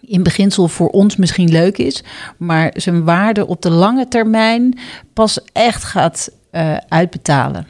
in 0.00 0.22
beginsel 0.22 0.68
voor 0.68 0.88
ons 0.88 1.16
misschien 1.16 1.50
leuk 1.50 1.78
is, 1.78 2.02
maar 2.36 2.72
zijn 2.76 3.04
waarde 3.04 3.46
op 3.46 3.62
de 3.62 3.70
lange 3.70 4.08
termijn 4.08 4.78
pas 5.12 5.40
echt 5.52 5.84
gaat 5.84 6.30
eh, 6.50 6.76
uitbetalen. 6.88 7.66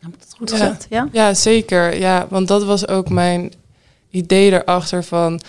Heb 0.00 0.12
ik 0.14 0.18
dat 0.20 0.34
goed 0.38 0.50
Ja. 0.50 0.56
gezegd? 0.56 0.86
Ja. 0.90 1.08
ja, 1.12 1.34
zeker. 1.34 1.98
Ja, 1.98 2.26
want 2.30 2.48
dat 2.48 2.64
was 2.64 2.88
ook 2.88 3.08
mijn 3.08 3.52
idee 4.10 4.52
erachter 4.52 5.04
van... 5.04 5.40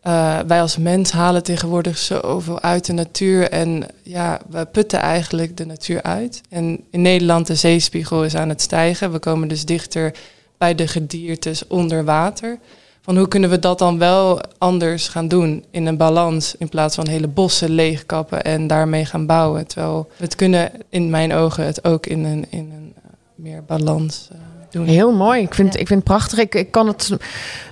eh, 0.00 0.38
wij 0.46 0.60
als 0.60 0.76
mens 0.76 1.10
halen 1.12 1.42
tegenwoordig 1.42 1.98
zoveel 1.98 2.60
uit 2.60 2.84
de 2.86 2.92
natuur. 2.92 3.50
En 3.50 3.86
ja, 4.02 4.40
we 4.48 4.66
putten 4.66 4.98
eigenlijk 5.00 5.56
de 5.56 5.66
natuur 5.66 6.02
uit. 6.02 6.40
En 6.48 6.84
in 6.90 7.02
Nederland 7.02 7.46
de 7.46 7.54
zeespiegel 7.54 8.24
is 8.24 8.34
aan 8.36 8.48
het 8.48 8.60
stijgen. 8.60 9.12
We 9.12 9.18
komen 9.18 9.48
dus 9.48 9.64
dichter 9.64 10.14
bij 10.58 10.74
de 10.74 10.86
gediertes 10.88 11.66
onder 11.66 12.04
water. 12.04 12.58
Van 13.04 13.16
hoe 13.16 13.28
kunnen 13.28 13.50
we 13.50 13.58
dat 13.58 13.78
dan 13.78 13.98
wel 13.98 14.40
anders 14.58 15.08
gaan 15.08 15.28
doen 15.28 15.64
in 15.70 15.86
een 15.86 15.96
balans... 15.96 16.54
in 16.58 16.68
plaats 16.68 16.94
van 16.94 17.08
hele 17.08 17.28
bossen 17.28 17.70
leegkappen 17.70 18.44
en 18.44 18.66
daarmee 18.66 19.04
gaan 19.04 19.26
bouwen. 19.26 19.66
Terwijl 19.66 20.08
we 20.16 20.24
het 20.24 20.34
kunnen 20.34 20.70
in 20.88 21.10
mijn 21.10 21.32
ogen 21.32 21.64
het 21.64 21.84
ook 21.84 22.06
in 22.06 22.24
een, 22.24 22.46
in 22.50 22.70
een 22.70 22.92
eh, 22.96 23.10
meer 23.34 23.64
balans... 23.64 24.28
eh, 24.32 24.38
doen. 24.78 24.86
Heel 24.86 25.12
mooi. 25.12 25.42
Ik 25.42 25.54
vind, 25.54 25.72
Ja. 25.72 25.78
ik 25.80 25.86
vind 25.86 25.98
het 26.00 26.08
prachtig. 26.08 26.38
Ik, 26.38 26.54
ik 26.54 26.70
kan 26.70 26.86
het 26.86 27.10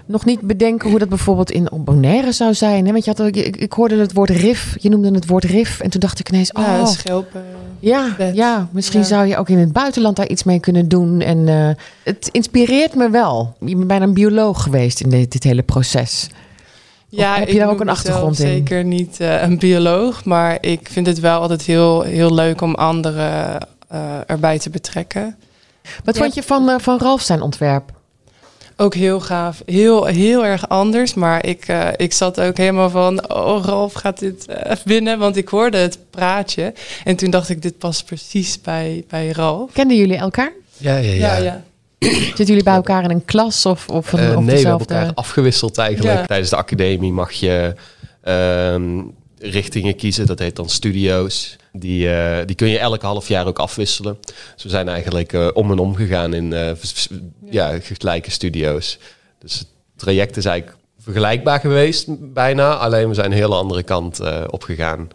nog 0.06 0.24
niet 0.24 0.40
bedenken 0.40 0.90
hoe 0.90 0.98
dat 0.98 1.08
bijvoorbeeld 1.08 1.50
in 1.50 1.68
Bonaire 1.72 2.32
zou 2.32 2.54
zijn. 2.54 2.86
Hè? 2.86 2.92
Want 2.92 3.04
je 3.04 3.10
had, 3.10 3.22
ook- 3.22 3.36
ik, 3.36 3.56
ik 3.56 3.72
hoorde 3.72 3.96
het 3.98 4.12
woord 4.12 4.30
rif. 4.30 4.76
Je 4.78 4.88
noemde 4.88 5.10
het 5.14 5.26
woord 5.26 5.44
rif. 5.44 5.80
En 5.80 5.90
toen 5.90 6.00
dacht 6.00 6.18
ik 6.18 6.28
ineens, 6.28 6.50
Ja, 6.54 6.80
oh, 6.80 6.86
schelpen. 6.86 7.42
ja, 7.80 8.14
bed. 8.16 8.34
ja 8.34 8.68
misschien 8.72 9.00
Ja. 9.00 9.06
zou 9.06 9.26
je 9.26 9.36
ook 9.36 9.48
in 9.48 9.58
het 9.58 9.72
buitenland 9.72 10.16
daar 10.16 10.28
iets 10.28 10.42
mee 10.44 10.60
kunnen 10.60 10.88
doen. 10.88 11.20
En 11.20 11.48
eh, 11.48 11.68
het 12.04 12.28
inspireert 12.32 12.94
me 12.94 13.10
wel. 13.10 13.54
Je 13.60 13.74
bent 13.76 13.86
bijna 13.86 14.04
een 14.04 14.14
bioloog 14.14 14.62
geweest 14.62 15.00
in 15.00 15.10
dit, 15.10 15.32
dit 15.32 15.42
hele 15.44 15.62
proces. 15.62 16.28
Ja, 17.08 17.38
heb 17.38 17.48
je 17.48 17.58
daar 17.58 17.70
ook 17.70 17.80
een 17.80 17.88
achtergrond 17.88 18.38
in? 18.38 18.46
Zeker 18.46 18.84
niet 18.84 19.20
eh, 19.20 19.42
een 19.42 19.58
bioloog, 19.58 20.24
maar 20.24 20.58
ik 20.60 20.88
vind 20.92 21.06
het 21.06 21.20
wel 21.20 21.40
altijd 21.40 21.62
heel, 21.62 22.00
heel 22.02 22.34
leuk 22.34 22.60
om 22.60 22.74
anderen 22.74 23.58
eh, 23.88 24.00
erbij 24.26 24.58
te 24.58 24.70
betrekken. 24.70 25.36
Wat 26.04 26.14
Ja. 26.16 26.22
vond 26.22 26.34
je 26.34 26.42
van, 26.42 26.68
eh, 26.68 26.78
van 26.78 26.98
Ralf 26.98 27.22
zijn 27.22 27.40
ontwerp? 27.42 27.90
Ook 28.76 28.94
heel 28.94 29.20
gaaf. 29.20 29.62
Heel, 29.66 30.04
heel 30.04 30.44
erg 30.44 30.68
anders. 30.68 31.14
Maar 31.14 31.46
ik, 31.46 31.64
eh, 31.68 31.88
ik 31.96 32.12
zat 32.12 32.40
ook 32.40 32.56
helemaal 32.56 32.90
van... 32.90 33.32
Oh, 33.34 33.64
Ralf 33.64 33.92
gaat 33.92 34.18
dit 34.18 34.46
eh, 34.46 34.76
winnen. 34.84 35.18
Want 35.18 35.36
ik 35.36 35.48
hoorde 35.48 35.76
het 35.76 35.98
praatje. 36.10 36.72
En 37.04 37.16
toen 37.16 37.30
dacht 37.30 37.48
ik, 37.48 37.62
dit 37.62 37.78
past 37.78 38.04
precies 38.04 38.60
bij, 38.60 39.04
bij 39.08 39.28
Ralf. 39.30 39.72
Kenden 39.72 39.96
jullie 39.96 40.16
elkaar? 40.16 40.52
Ja, 40.76 40.96
ja, 40.96 41.12
Ja, 41.12 41.36
ja. 41.36 41.42
ja. 41.42 41.62
Zitten 42.08 42.44
jullie 42.46 42.62
bij 42.62 42.74
elkaar 42.74 43.04
in 43.04 43.10
een 43.10 43.24
klas 43.24 43.66
of, 43.66 43.88
of, 43.88 44.12
een, 44.12 44.18
Eh, 44.18 44.36
of 44.36 44.44
nee, 44.44 44.62
we 44.62 44.68
hebben 44.68 44.86
elkaar 44.86 45.10
afgewisseld 45.14 45.78
eigenlijk. 45.78 46.18
Ja. 46.18 46.26
Tijdens 46.26 46.50
de 46.50 46.56
academie 46.56 47.12
mag 47.12 47.32
je 47.32 47.74
ehm, 48.22 49.02
richtingen 49.42 49.96
kiezen. 49.96 50.26
Dat 50.26 50.38
heet 50.38 50.56
dan 50.56 50.68
studio's. 50.68 51.56
Die, 51.72 52.14
eh, 52.14 52.46
die 52.46 52.56
kun 52.56 52.68
je 52.68 52.78
elk 52.78 53.02
half 53.02 53.28
jaar 53.28 53.46
ook 53.46 53.58
afwisselen. 53.58 54.18
Dus 54.54 54.62
we 54.62 54.68
zijn 54.68 54.88
eigenlijk 54.88 55.32
eh, 55.32 55.48
om 55.52 55.70
en 55.70 55.78
om 55.78 55.94
gegaan 55.94 56.34
in 56.34 56.52
eh, 56.52 56.70
v- 56.74 57.06
ja, 57.50 57.78
gelijke 57.80 58.30
studio's. 58.30 58.98
Dus 59.38 59.58
het 59.58 59.68
traject 59.96 60.36
is 60.36 60.44
eigenlijk 60.44 60.78
vergelijkbaar 60.98 61.60
geweest 61.60 62.06
bijna. 62.32 62.74
Alleen 62.74 63.08
we 63.08 63.14
zijn 63.14 63.26
een 63.30 63.36
hele 63.36 63.54
andere 63.54 63.82
kant 63.82 64.20
opgegaan. 64.50 65.08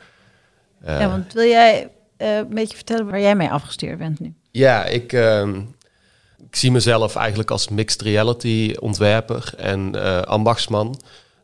Ja, 0.86 1.10
want 1.10 1.34
wil 1.34 1.44
jij 1.48 1.90
een 2.18 2.50
beetje 2.50 2.76
vertellen 2.76 3.06
waar 3.06 3.20
jij 3.20 3.36
mee 3.36 3.50
afgestuurd 3.50 3.98
bent 3.98 4.20
nu? 4.20 4.34
Ja, 4.52 4.86
ik, 4.86 5.14
ehm, 5.14 5.56
ik 6.50 6.56
zie 6.56 6.72
mezelf 6.72 7.16
eigenlijk 7.16 7.52
als 7.52 7.68
mixed 7.70 8.02
reality 8.02 8.76
ontwerper 8.80 9.54
en 9.58 9.96
ambachtsman. 10.26 11.00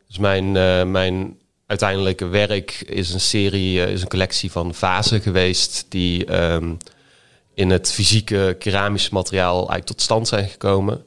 Dus 0.06 0.18
mijn, 0.18 0.52
mijn 0.90 1.36
uiteindelijke 1.80 2.26
werk 2.26 2.82
is 2.86 3.12
een 3.12 3.20
serie, 3.20 3.84
eh, 3.84 3.92
is 3.92 4.02
een 4.02 4.08
collectie 4.08 4.50
van 4.50 4.74
vazen 4.74 5.20
geweest 5.20 5.86
die 5.88 6.24
ehm, 6.24 6.74
in 7.54 7.70
het 7.70 7.92
fysieke 7.92 8.56
keramisch 8.58 9.08
materiaal 9.08 9.56
eigenlijk 9.56 9.86
tot 9.86 10.00
stand 10.00 10.28
zijn 10.28 10.48
gekomen. 10.48 11.04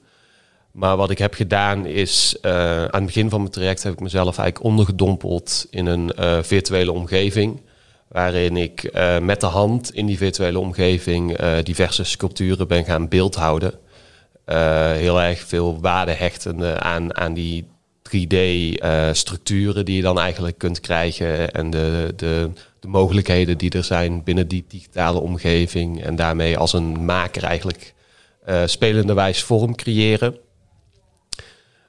Maar 0.71 0.97
wat 0.97 1.09
ik 1.09 1.17
heb 1.17 1.33
gedaan 1.33 1.85
is, 1.85 2.37
eh, 2.41 2.85
aan 2.85 3.01
het 3.01 3.05
begin 3.05 3.29
van 3.29 3.39
mijn 3.39 3.51
traject 3.51 3.83
heb 3.83 3.93
ik 3.93 3.99
mezelf 3.99 4.37
eigenlijk 4.37 4.69
ondergedompeld 4.69 5.67
in 5.69 5.85
een 5.85 6.13
eh, 6.13 6.37
virtuele 6.41 6.91
omgeving. 6.91 7.61
Waarin 8.07 8.57
ik 8.57 8.91
met 9.21 9.41
de 9.41 9.45
hand 9.45 9.93
in 9.93 10.05
die 10.05 10.17
virtuele 10.17 10.59
omgeving 10.59 11.37
diverse 11.63 12.03
sculpturen 12.03 12.67
ben 12.67 12.85
gaan 12.85 13.07
beeldhouden. 13.07 13.73
Heel 14.95 15.21
erg 15.21 15.39
veel 15.39 15.81
waarde 15.81 16.11
hechtende 16.11 16.79
aan, 16.79 17.17
aan 17.17 17.33
die 17.33 17.67
3D-structuren 18.07 19.85
die 19.85 19.95
je 19.95 20.01
dan 20.01 20.19
eigenlijk 20.19 20.57
kunt 20.57 20.79
krijgen. 20.79 21.51
En 21.51 21.69
de, 21.69 22.13
de, 22.15 22.49
de 22.79 22.87
mogelijkheden 22.87 23.57
die 23.57 23.71
er 23.71 23.83
zijn 23.83 24.23
binnen 24.23 24.47
die 24.47 24.65
digitale 24.67 25.19
omgeving. 25.19 26.03
En 26.03 26.15
daarmee 26.15 26.57
als 26.57 26.73
een 26.73 27.05
maker 27.05 27.43
eigenlijk 27.43 27.95
eh 28.45 28.61
spelenderwijs 28.65 29.43
vorm 29.43 29.75
creëren. 29.75 30.37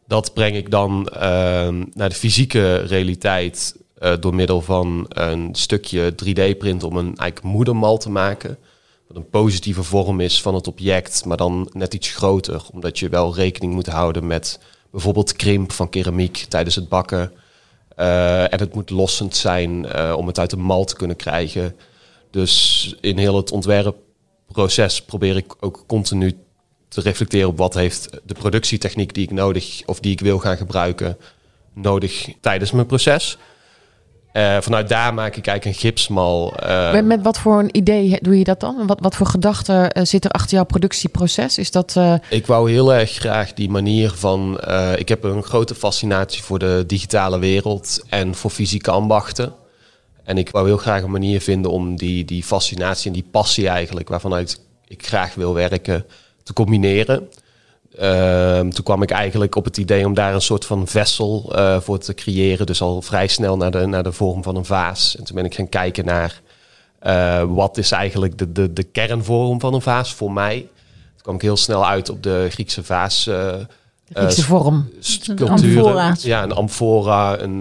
Dat 0.07 0.35
breng 0.35 0.57
ik 0.57 0.71
dan 0.71 1.09
ehm, 1.09 1.85
naar 1.93 2.09
de 2.09 2.15
fysieke 2.15 2.77
realiteit 2.77 3.77
eh, 3.99 4.13
door 4.21 4.35
middel 4.35 4.61
van 4.61 5.07
een 5.09 5.49
stukje 5.53 6.13
3D-print 6.13 6.83
om 6.83 6.97
een 6.97 7.17
eigenlijk 7.17 7.43
moedermal 7.43 7.99
te 7.99 8.11
maken. 8.11 8.59
Wat 9.09 9.17
een 9.17 9.29
positieve 9.31 9.83
vorm 9.83 10.21
is 10.21 10.43
van 10.43 10.55
het 10.55 10.67
object, 10.67 11.25
maar 11.25 11.37
dan 11.37 11.71
net 11.73 11.95
iets 11.95 12.15
groter. 12.15 12.63
Omdat 12.73 12.99
je 12.99 13.09
wel 13.09 13.35
rekening 13.35 13.73
moet 13.75 13.87
houden 13.87 14.27
met 14.27 14.61
bijvoorbeeld 14.99 15.37
krimp 15.37 15.73
van 15.73 15.89
keramiek 15.89 16.37
tijdens 16.37 16.75
het 16.75 16.89
bakken. 16.89 17.33
Eh, 17.97 18.53
en 18.53 18.59
het 18.59 18.75
moet 18.75 18.91
lossend 18.91 19.37
zijn 19.37 19.87
eh, 19.87 20.15
om 20.17 20.27
het 20.27 20.39
uit 20.39 20.51
de 20.51 20.57
mal 20.57 20.85
te 20.85 20.97
kunnen 20.97 21.17
krijgen. 21.17 21.77
Dus 22.31 22.95
in 23.01 23.19
heel 23.19 23.37
het 23.37 23.53
ontwerpproces 23.53 25.03
probeer 25.03 25.37
ik 25.37 25.55
ook 25.61 25.85
continu 25.87 26.39
te 26.89 27.01
reflecteren 27.01 27.49
op 27.49 27.59
wat 27.59 27.75
heeft 27.75 28.11
de 28.25 28.35
productietechniek 28.35 29.15
die 29.15 29.25
ik 29.25 29.31
nodig 29.31 29.83
of 29.87 30.01
die 30.01 30.13
ik 30.13 30.21
wil 30.21 30.39
gaan 30.39 30.57
gebruiken 30.57 31.17
nodig 31.75 32.29
tijdens 32.41 32.71
mijn 32.71 32.87
proces. 32.87 33.39
Eh, 34.33 34.57
vanuit 34.61 34.89
daar 34.89 35.15
maak 35.15 35.37
ik 35.37 35.47
eigenlijk 35.47 35.77
een 35.77 35.83
gipsmal. 35.83 36.57
eh, 36.57 36.93
Met, 36.93 37.05
met 37.05 37.23
wat 37.23 37.39
voor 37.39 37.59
een 37.59 37.77
idee 37.77 38.19
doe 38.21 38.39
je 38.39 38.45
dat 38.45 38.61
dan? 38.61 38.87
Wat, 38.87 39.01
wat 39.01 39.17
voor 39.17 39.27
gedachten 39.27 39.93
eh, 39.93 40.05
zit 40.05 40.25
er 40.25 40.31
achter 40.31 40.55
jouw 40.57 40.65
productieproces? 40.65 41.59
Is 41.59 41.71
dat... 41.71 41.97
Ik 42.31 42.47
wou 42.47 42.71
heel 42.71 42.95
erg 42.95 43.11
graag 43.11 43.53
die 43.53 43.71
manier 43.71 44.11
van. 44.11 44.61
ik 44.97 45.09
heb 45.09 45.25
een 45.25 45.43
grote 45.43 45.75
fascinatie 45.75 46.43
voor 46.43 46.59
de 46.59 46.85
digitale 46.87 47.39
wereld 47.39 48.05
en 48.09 48.35
voor 48.35 48.51
fysieke 48.51 48.91
ambachten. 48.91 49.53
En 50.25 50.39
ik 50.39 50.51
wou 50.51 50.67
heel 50.67 50.77
graag 50.77 51.03
een 51.03 51.11
manier 51.11 51.41
vinden 51.41 51.71
om 51.71 51.97
die, 51.97 52.25
die 52.25 52.43
fascinatie 52.43 53.07
en 53.07 53.13
die 53.13 53.29
passie 53.31 53.69
eigenlijk, 53.69 54.09
waarvanuit 54.09 54.61
ik 54.87 55.07
graag 55.07 55.35
wil 55.35 55.55
werken, 55.55 56.05
te 56.43 56.53
combineren. 56.53 57.29
Ehm, 57.99 58.71
toen 58.71 58.85
kwam 58.85 59.03
ik 59.03 59.11
eigenlijk 59.11 59.55
op 59.55 59.65
het 59.65 59.77
idee 59.77 60.07
om 60.07 60.15
daar 60.15 60.35
een 60.35 60.41
soort 60.41 60.65
van 60.65 60.87
vessel 60.87 61.53
eh, 61.55 61.81
voor 61.81 61.99
te 61.99 62.15
creëren. 62.15 62.67
Dus 62.67 62.81
al 62.81 63.03
vrij 63.03 63.27
snel 63.27 63.57
naar 63.57 63.71
de, 63.71 63.87
naar 63.87 64.03
de 64.03 64.13
vorm 64.13 64.43
van 64.43 64.57
een 64.57 64.65
vaas. 64.65 65.17
En 65.17 65.25
toen 65.25 65.37
ben 65.37 65.45
ik 65.45 65.55
gaan 65.55 65.69
kijken 65.69 66.05
naar 66.05 66.41
eh, 66.99 67.43
wat 67.49 67.79
is 67.79 67.91
eigenlijk 67.91 68.39
de, 68.39 68.53
de, 68.53 68.73
de 68.73 68.83
kernvorm 68.83 69.61
van 69.61 69.75
een 69.75 69.83
vaas 69.83 70.15
voor 70.15 70.33
mij. 70.33 70.57
Toen 70.61 71.23
kwam 71.23 71.35
ik 71.35 71.43
heel 71.43 71.57
snel 71.57 71.87
uit 71.87 72.11
op 72.11 72.23
de 72.23 72.47
Griekse 72.51 72.85
vaas. 72.85 73.27
eh, 73.27 73.35
de 73.35 73.67
Griekse 74.15 74.45
vorm? 74.45 74.89
Ja, 76.23 76.43
een 76.43 76.53
amfora. 76.53 77.39
Een, 77.41 77.61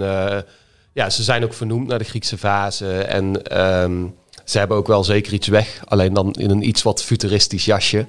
ja, 0.94 1.10
ze 1.10 1.24
zijn 1.24 1.44
ook 1.44 1.53
vernoemd 1.53 1.88
naar 1.88 2.00
de 2.00 2.03
Griekse 2.06 2.38
vazen. 2.38 3.10
En 3.10 3.44
ehm, 3.44 4.06
ze 4.46 4.58
hebben 4.58 4.77
ook 4.77 4.88
wel 4.88 5.03
zeker 5.03 5.34
iets 5.34 5.48
weg. 5.48 5.82
Alleen 5.86 6.13
dan 6.13 6.32
in 6.32 6.50
een 6.50 6.67
iets 6.67 6.84
wat 6.84 7.03
futuristisch 7.03 7.65
jasje. 7.65 8.06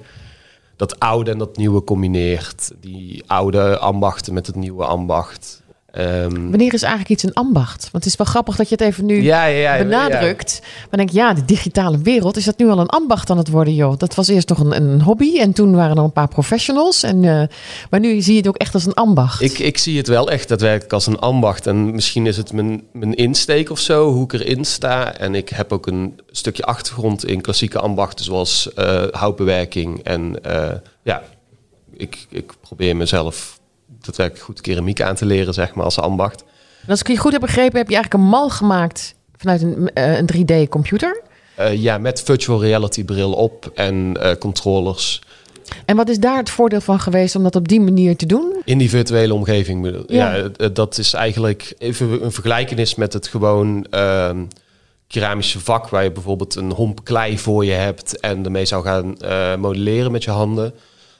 Dat 0.79 0.99
oude 0.99 1.31
en 1.31 1.37
dat 1.37 1.57
nieuwe 1.57 1.83
combineert. 1.83 2.71
Die 2.79 3.23
oude 3.27 3.77
ambachten 3.77 4.33
met 4.33 4.47
het 4.47 4.55
nieuwe 4.55 4.85
ambacht. 4.85 5.63
Ehm, 5.91 6.49
Wanneer 6.49 6.73
is 6.73 6.81
eigenlijk 6.81 7.11
iets 7.11 7.23
een 7.23 7.33
ambacht? 7.33 7.81
Want 7.81 8.03
het 8.03 8.05
is 8.05 8.15
wel 8.15 8.27
grappig 8.27 8.55
dat 8.55 8.69
je 8.69 8.75
het 8.75 8.83
even 8.83 9.05
nu 9.05 9.21
ja, 9.21 9.45
ja, 9.45 9.75
ja, 9.75 9.83
benadrukt. 9.83 10.59
Maar 10.61 10.87
dan 10.89 10.99
denk 10.99 11.09
ik, 11.09 11.15
ja, 11.15 11.33
de 11.33 11.45
digitale 11.45 11.97
wereld, 11.97 12.37
is 12.37 12.45
dat 12.45 12.57
nu 12.57 12.69
al 12.69 12.79
een 12.79 12.87
ambacht 12.87 13.29
aan 13.29 13.37
het 13.37 13.49
worden, 13.49 13.75
joh? 13.75 13.97
Dat 13.97 14.15
was 14.15 14.27
eerst 14.27 14.49
nog 14.49 14.59
een, 14.59 14.75
een 14.75 15.01
hobby 15.01 15.39
en 15.39 15.53
toen 15.53 15.75
waren 15.75 15.97
er 15.97 16.03
een 16.03 16.11
paar 16.11 16.27
professionals. 16.27 17.03
En, 17.03 17.23
eh, 17.23 17.47
maar 17.89 17.99
nu 17.99 18.21
zie 18.21 18.33
je 18.33 18.39
het 18.39 18.47
ook 18.47 18.57
echt 18.57 18.73
als 18.73 18.85
een 18.85 18.93
ambacht. 18.93 19.41
Ik, 19.41 19.59
ik 19.59 19.77
zie 19.77 19.97
het 19.97 20.07
wel 20.07 20.31
echt 20.31 20.47
daadwerkelijk 20.47 20.93
als 20.93 21.07
een 21.07 21.19
ambacht. 21.19 21.67
En 21.67 21.91
misschien 21.91 22.25
is 22.25 22.37
het 22.37 22.53
mijn, 22.53 22.83
mijn 22.93 23.15
insteek 23.15 23.69
of 23.69 23.79
zo, 23.79 24.11
hoe 24.11 24.23
ik 24.23 24.33
erin 24.33 24.65
sta. 24.65 25.17
En 25.17 25.35
ik 25.35 25.49
heb 25.49 25.73
ook 25.73 25.87
een 25.87 26.19
stukje 26.31 26.63
achtergrond 26.63 27.25
in 27.25 27.41
klassieke 27.41 27.79
ambachten, 27.79 28.25
zoals 28.25 28.73
eh, 28.73 29.03
houtbewerking. 29.11 30.03
En 30.03 30.43
eh, 30.43 30.71
ja, 31.03 31.23
ik, 31.93 32.25
ik 32.29 32.53
probeer 32.61 32.95
mezelf 32.95 33.58
daadwerkelijk 34.01 34.45
goed 34.45 34.61
keramiek 34.61 35.01
aan 35.01 35.15
te 35.15 35.25
leren, 35.25 35.53
zeg 35.53 35.73
maar, 35.73 35.85
als 35.85 35.99
ambacht. 35.99 36.43
En 36.81 36.89
als 36.89 36.99
ik 36.99 37.07
je 37.07 37.17
goed 37.17 37.31
heb 37.31 37.41
begrepen, 37.41 37.77
heb 37.77 37.89
je 37.89 37.95
eigenlijk 37.95 38.23
een 38.23 38.29
mal 38.29 38.49
gemaakt 38.49 39.15
vanuit 39.37 39.61
een, 39.61 39.89
eh, 39.93 40.17
een 40.17 40.25
3D-computer. 40.25 41.21
Eh, 41.55 41.81
ja, 41.81 41.97
met 41.97 42.23
virtual 42.23 42.61
reality 42.61 43.03
bril 43.03 43.33
op 43.33 43.71
en 43.75 44.17
eh, 44.19 44.35
controllers. 44.35 45.21
En 45.85 45.95
wat 45.95 46.09
is 46.09 46.17
daar 46.17 46.37
het 46.37 46.49
voordeel 46.49 46.81
van 46.81 46.99
geweest 46.99 47.35
om 47.35 47.43
dat 47.43 47.55
op 47.55 47.67
die 47.67 47.81
manier 47.81 48.15
te 48.15 48.25
doen? 48.25 48.61
In 48.65 48.77
die 48.77 48.89
virtuele 48.89 49.33
omgeving. 49.33 50.03
Ja. 50.07 50.35
Ja, 50.35 50.69
dat 50.69 50.97
is 50.97 51.13
eigenlijk 51.13 51.73
even 51.77 52.23
een 52.23 52.31
vergelijkenis 52.31 52.95
met 52.95 53.13
het 53.13 53.27
gewoon 53.27 53.85
ehm, 53.89 54.43
keramische 55.07 55.59
vak, 55.59 55.89
waar 55.89 56.03
je 56.03 56.11
bijvoorbeeld 56.11 56.55
een 56.55 56.71
homp 56.71 57.03
klei 57.03 57.39
voor 57.39 57.65
je 57.65 57.71
hebt 57.71 58.19
en 58.19 58.45
ermee 58.45 58.65
zou 58.65 58.83
gaan 58.83 59.17
modelleren 59.59 60.11
met 60.11 60.23
je 60.23 60.31
handen. 60.31 60.73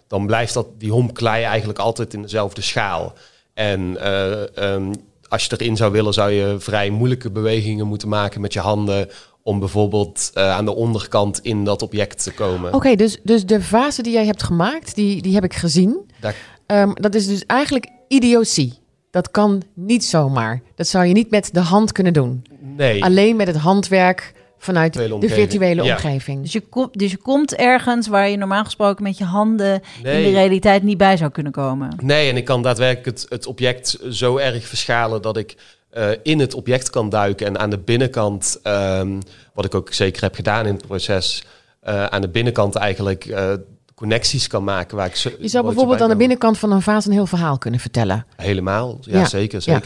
Dan 0.10 0.26
blijft 0.26 0.54
dat, 0.54 0.68
die 0.78 0.92
homp 0.92 1.14
klei 1.14 1.44
eigenlijk 1.44 1.80
altijd 1.80 2.14
in 2.14 2.22
dezelfde 2.22 2.62
schaal. 2.62 3.14
En 3.54 3.98
eh, 4.02 4.58
ehm, 4.74 4.94
als 5.28 5.46
je 5.46 5.56
erin 5.58 5.76
zou 5.78 5.92
willen, 5.92 6.14
zou 6.14 6.32
je 6.32 6.56
vrij 6.60 6.90
moeilijke 6.90 7.32
bewegingen 7.32 7.88
moeten 7.88 8.10
maken 8.10 8.42
met 8.42 8.54
je 8.54 8.60
handen. 8.60 9.10
Om 9.44 9.60
bijvoorbeeld 9.60 10.32
eh, 10.34 10.52
aan 10.52 10.66
de 10.66 10.76
onderkant 10.76 11.40
in 11.40 11.64
dat 11.64 11.82
object 11.82 12.24
te 12.24 12.32
komen. 12.34 12.74
Oké, 12.74 12.96
dus, 12.96 13.20
dus 13.24 13.46
de 13.46 13.62
fase 13.62 14.02
die 14.02 14.14
jij 14.14 14.26
hebt 14.26 14.44
gemaakt, 14.44 14.96
die, 14.96 15.22
die 15.22 15.34
heb 15.34 15.44
ik 15.44 15.54
gezien. 15.54 16.12
Daar- 16.20 16.36
Ehm, 16.66 16.92
dat 16.94 17.16
is 17.16 17.28
dus 17.28 17.46
eigenlijk 17.46 17.88
idiotie. 18.08 18.74
Dat 19.12 19.32
kan 19.32 19.62
niet 19.74 20.06
zomaar. 20.06 20.62
Dat 20.76 20.88
zou 20.88 21.06
je 21.06 21.14
niet 21.14 21.30
met 21.32 21.50
de 21.54 21.60
hand 21.60 21.92
kunnen 21.92 22.14
doen. 22.14 22.42
nee. 22.60 23.04
Alleen 23.04 23.36
met 23.36 23.48
het 23.48 23.56
handwerk 23.56 24.34
vanuit 24.60 24.94
de 24.94 25.30
virtuele 25.30 25.84
Ja. 25.84 25.94
omgeving. 25.94 26.42
Dus 26.42 26.52
je, 26.52 26.60
ko- 26.60 26.90
dus 26.92 27.12
je 27.12 27.18
komt 27.18 27.56
ergens 27.56 28.08
waar 28.08 28.30
je 28.30 28.38
normaal 28.38 28.64
gesproken 28.64 29.04
met 29.04 29.18
je 29.18 29.24
handen 29.24 29.74
in 29.98 30.04
de 30.04 30.30
realiteit 30.32 30.84
niet 30.84 30.98
bij 30.98 31.18
zou 31.18 31.32
kunnen 31.32 31.52
komen. 31.52 31.96
Nee, 32.02 32.30
en 32.30 32.38
ik 32.38 32.46
kan 32.46 32.62
daadwerkelijk 32.62 33.06
het, 33.06 33.26
het 33.30 33.46
object 33.46 33.98
zo 34.10 34.38
erg 34.38 34.68
verschalen 34.68 35.22
dat 35.22 35.38
ik 35.38 35.56
eh, 35.90 36.08
in 36.24 36.40
het 36.40 36.54
object 36.54 36.90
kan 36.90 37.10
duiken 37.10 37.48
en 37.48 37.60
aan 37.60 37.70
de 37.70 37.78
binnenkant, 37.80 38.60
ehm, 38.64 39.20
wat 39.54 39.66
ik 39.66 39.76
ook 39.76 39.94
zeker 39.94 40.22
heb 40.22 40.36
gedaan 40.36 40.66
in 40.66 40.74
het 40.74 40.88
proces, 40.88 41.44
eh, 41.82 42.06
aan 42.06 42.22
de 42.22 42.30
binnenkant 42.30 42.76
eigenlijk 42.76 43.26
eh, 43.26 43.52
connecties 43.96 44.48
kan 44.48 44.64
maken 44.64 44.98
waar 44.98 45.06
ik 45.06 45.16
zo, 45.16 45.30
Je 45.40 45.48
zou 45.48 45.66
bijvoorbeeld 45.66 46.02
aan 46.02 46.10
de 46.10 46.16
binnenkant 46.16 46.58
van 46.58 46.72
een 46.72 46.82
vaas 46.82 47.06
een 47.06 47.12
heel 47.12 47.26
verhaal 47.26 47.58
kunnen 47.58 47.80
vertellen. 47.80 48.26
helemaal, 48.36 48.98
ja, 49.02 49.20
Ja, 49.20 49.26
zeker, 49.26 49.62
ja. 49.66 49.82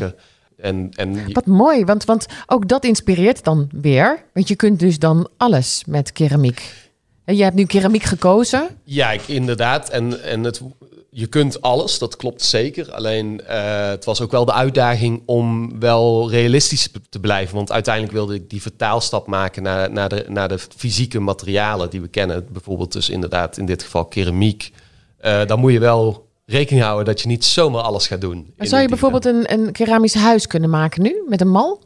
En, 0.58 0.90
en 0.96 1.34
Wat 1.34 1.46
mooi, 1.46 1.86
want, 1.86 2.06
want 2.06 2.26
ook 2.46 2.68
dat 2.68 2.86
inspireert 2.86 3.44
dan 3.44 3.70
weer. 3.72 4.24
Want 4.34 4.48
je 4.48 4.56
kunt 4.56 4.80
dus 4.80 5.00
dan 5.00 5.30
alles 5.38 5.84
met 5.88 6.12
keramiek. 6.12 6.92
En 7.26 7.36
je 7.36 7.44
hebt 7.44 7.56
nu 7.56 7.66
keramiek 7.66 8.04
gekozen. 8.04 8.68
Ja, 8.84 9.12
ik, 9.12 9.28
inderdaad. 9.28 9.90
En, 9.90 10.24
en 10.24 10.44
het, 10.44 10.62
je 11.10 11.28
kunt 11.28 11.62
alles, 11.62 12.00
dat 12.00 12.16
klopt 12.16 12.42
zeker. 12.42 12.92
Alleen 12.92 13.46
eh, 13.46 13.88
het 13.88 14.06
was 14.06 14.22
ook 14.22 14.32
wel 14.32 14.46
de 14.46 14.54
uitdaging 14.54 15.22
om 15.26 15.80
wel 15.80 16.30
realistisch 16.30 16.90
te 17.10 17.20
blijven. 17.20 17.56
Want 17.56 17.72
uiteindelijk 17.72 18.14
wilde 18.14 18.34
ik 18.34 18.50
die 18.50 18.62
vertaalstap 18.62 19.28
maken 19.28 19.64
naar, 19.64 19.92
naar, 19.92 20.10
de, 20.10 20.26
naar 20.28 20.48
de 20.48 20.60
fysieke 20.60 21.20
materialen 21.20 21.90
die 21.90 22.02
we 22.02 22.08
kennen. 22.08 22.48
Bijvoorbeeld 22.52 22.92
dus 22.92 23.10
inderdaad 23.10 23.58
in 23.58 23.66
dit 23.66 23.84
geval 23.84 24.06
keramiek. 24.06 24.72
Eh, 25.18 25.46
dan 25.46 25.60
moet 25.60 25.72
je 25.72 25.80
wel 25.80 26.28
rekening 26.46 26.84
houden 26.84 27.06
dat 27.06 27.22
je 27.22 27.28
niet 27.28 27.46
zomaar 27.46 27.82
alles 27.82 28.08
gaat 28.08 28.22
doen. 28.22 28.54
Maar 28.58 28.68
zou 28.68 28.82
je 28.82 28.88
bijvoorbeeld 28.88 29.26
een, 29.26 29.54
een 29.54 29.72
keramisch 29.72 30.14
huis 30.16 30.48
kunnen 30.48 30.70
maken 30.70 31.02
nu? 31.02 31.24
Met 31.28 31.42
een 31.42 31.50
mal? 31.50 31.82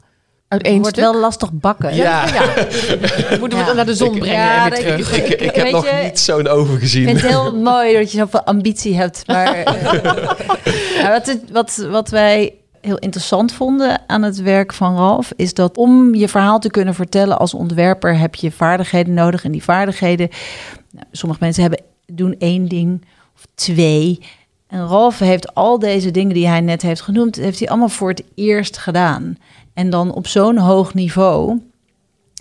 Uit 0.47 0.61
Het 0.61 0.71
één 0.71 0.81
wordt 0.81 0.97
stuk? 0.97 1.11
wel 1.11 1.19
lastig 1.21 1.51
bakken. 1.53 1.95
Ja. 1.95 2.21
Moeten 3.39 3.49
we 3.49 3.63
Ja. 3.63 3.63
het 3.65 3.75
naar 3.75 3.85
de 3.85 3.95
zon 3.95 4.13
Ik- 4.15 4.19
brengen 4.19 4.37
Ja, 4.39 4.65
Ik, 4.75 5.27
ik 5.27 5.55
heb 5.55 5.71
nog 5.71 5.85
je, 5.85 6.03
niet 6.03 6.19
zo'n 6.19 6.47
oven 6.47 6.73
Ik 6.73 6.79
gezien. 6.79 7.03
vind 7.05 7.21
het 7.21 7.29
heel 7.29 7.55
mooi 7.71 7.93
dat 7.97 8.11
je 8.11 8.17
zoveel 8.17 8.43
ambitie 8.43 8.95
hebt. 8.95 9.27
Maar 9.27 9.53
eh, 9.63 11.09
wat, 11.09 11.37
wat, 11.51 11.75
wat 11.89 12.09
wij 12.09 12.53
heel 12.81 12.97
interessant 12.97 13.51
vonden 13.51 14.01
aan 14.07 14.21
het 14.23 14.41
werk 14.41 14.73
van 14.73 14.95
Ralf... 14.95 15.31
is 15.35 15.53
dat 15.53 15.77
om 15.77 16.15
je 16.15 16.27
verhaal 16.27 16.59
te 16.59 16.69
kunnen 16.69 16.93
vertellen 16.93 17.39
als 17.39 17.53
ontwerper... 17.53 18.17
heb 18.17 18.35
je 18.35 18.51
vaardigheden 18.51 19.13
nodig. 19.13 19.43
En 19.43 19.51
die 19.51 19.63
vaardigheden... 19.63 20.29
Nou, 20.91 21.05
sommige 21.11 21.43
mensen 21.43 21.61
hebben, 21.61 21.81
doen 22.05 22.35
één 22.39 22.67
ding 22.67 23.05
of 23.35 23.45
twee... 23.55 24.19
En 24.67 24.87
Ralf 24.87 25.19
heeft 25.19 25.55
al 25.55 25.79
deze 25.79 26.11
dingen 26.11 26.33
die 26.33 26.47
hij 26.47 26.61
net 26.61 26.81
heeft 26.81 27.01
genoemd... 27.01 27.35
heeft 27.35 27.59
hij 27.59 27.69
allemaal 27.69 27.89
voor 27.89 28.09
het 28.09 28.23
eerst 28.35 28.77
gedaan. 28.77 29.37
En 29.73 29.89
dan 29.89 30.13
op 30.13 30.27
zo'n 30.27 30.57
hoog 30.57 30.93
niveau... 30.93 31.59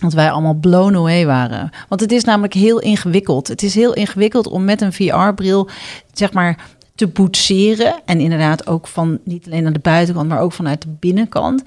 Dat 0.01 0.13
wij 0.13 0.31
allemaal 0.31 0.55
blown 0.55 0.97
away 0.97 1.27
waren. 1.27 1.71
Want 1.89 2.01
het 2.01 2.13
is 2.13 2.25
namelijk 2.25 2.55
heel 2.55 2.81
ingewikkeld. 2.81 3.49
Het 3.49 3.63
is 3.63 3.75
heel 3.75 3.95
ingewikkeld 3.95 4.47
om 4.47 4.65
met 4.65 4.81
een 4.81 4.93
VR-bril, 4.93 5.69
zeg 6.13 6.33
maar, 6.33 6.67
te 6.95 7.07
boetseren. 7.07 7.95
En 8.05 8.21
inderdaad 8.21 8.67
ook 8.67 8.87
van 8.87 9.19
niet 9.25 9.47
alleen 9.47 9.67
aan 9.67 9.73
de 9.73 9.79
buitenkant, 9.79 10.29
maar 10.29 10.41
ook 10.41 10.53
vanuit 10.53 10.83
de 10.83 10.89
binnenkant. 11.01 11.63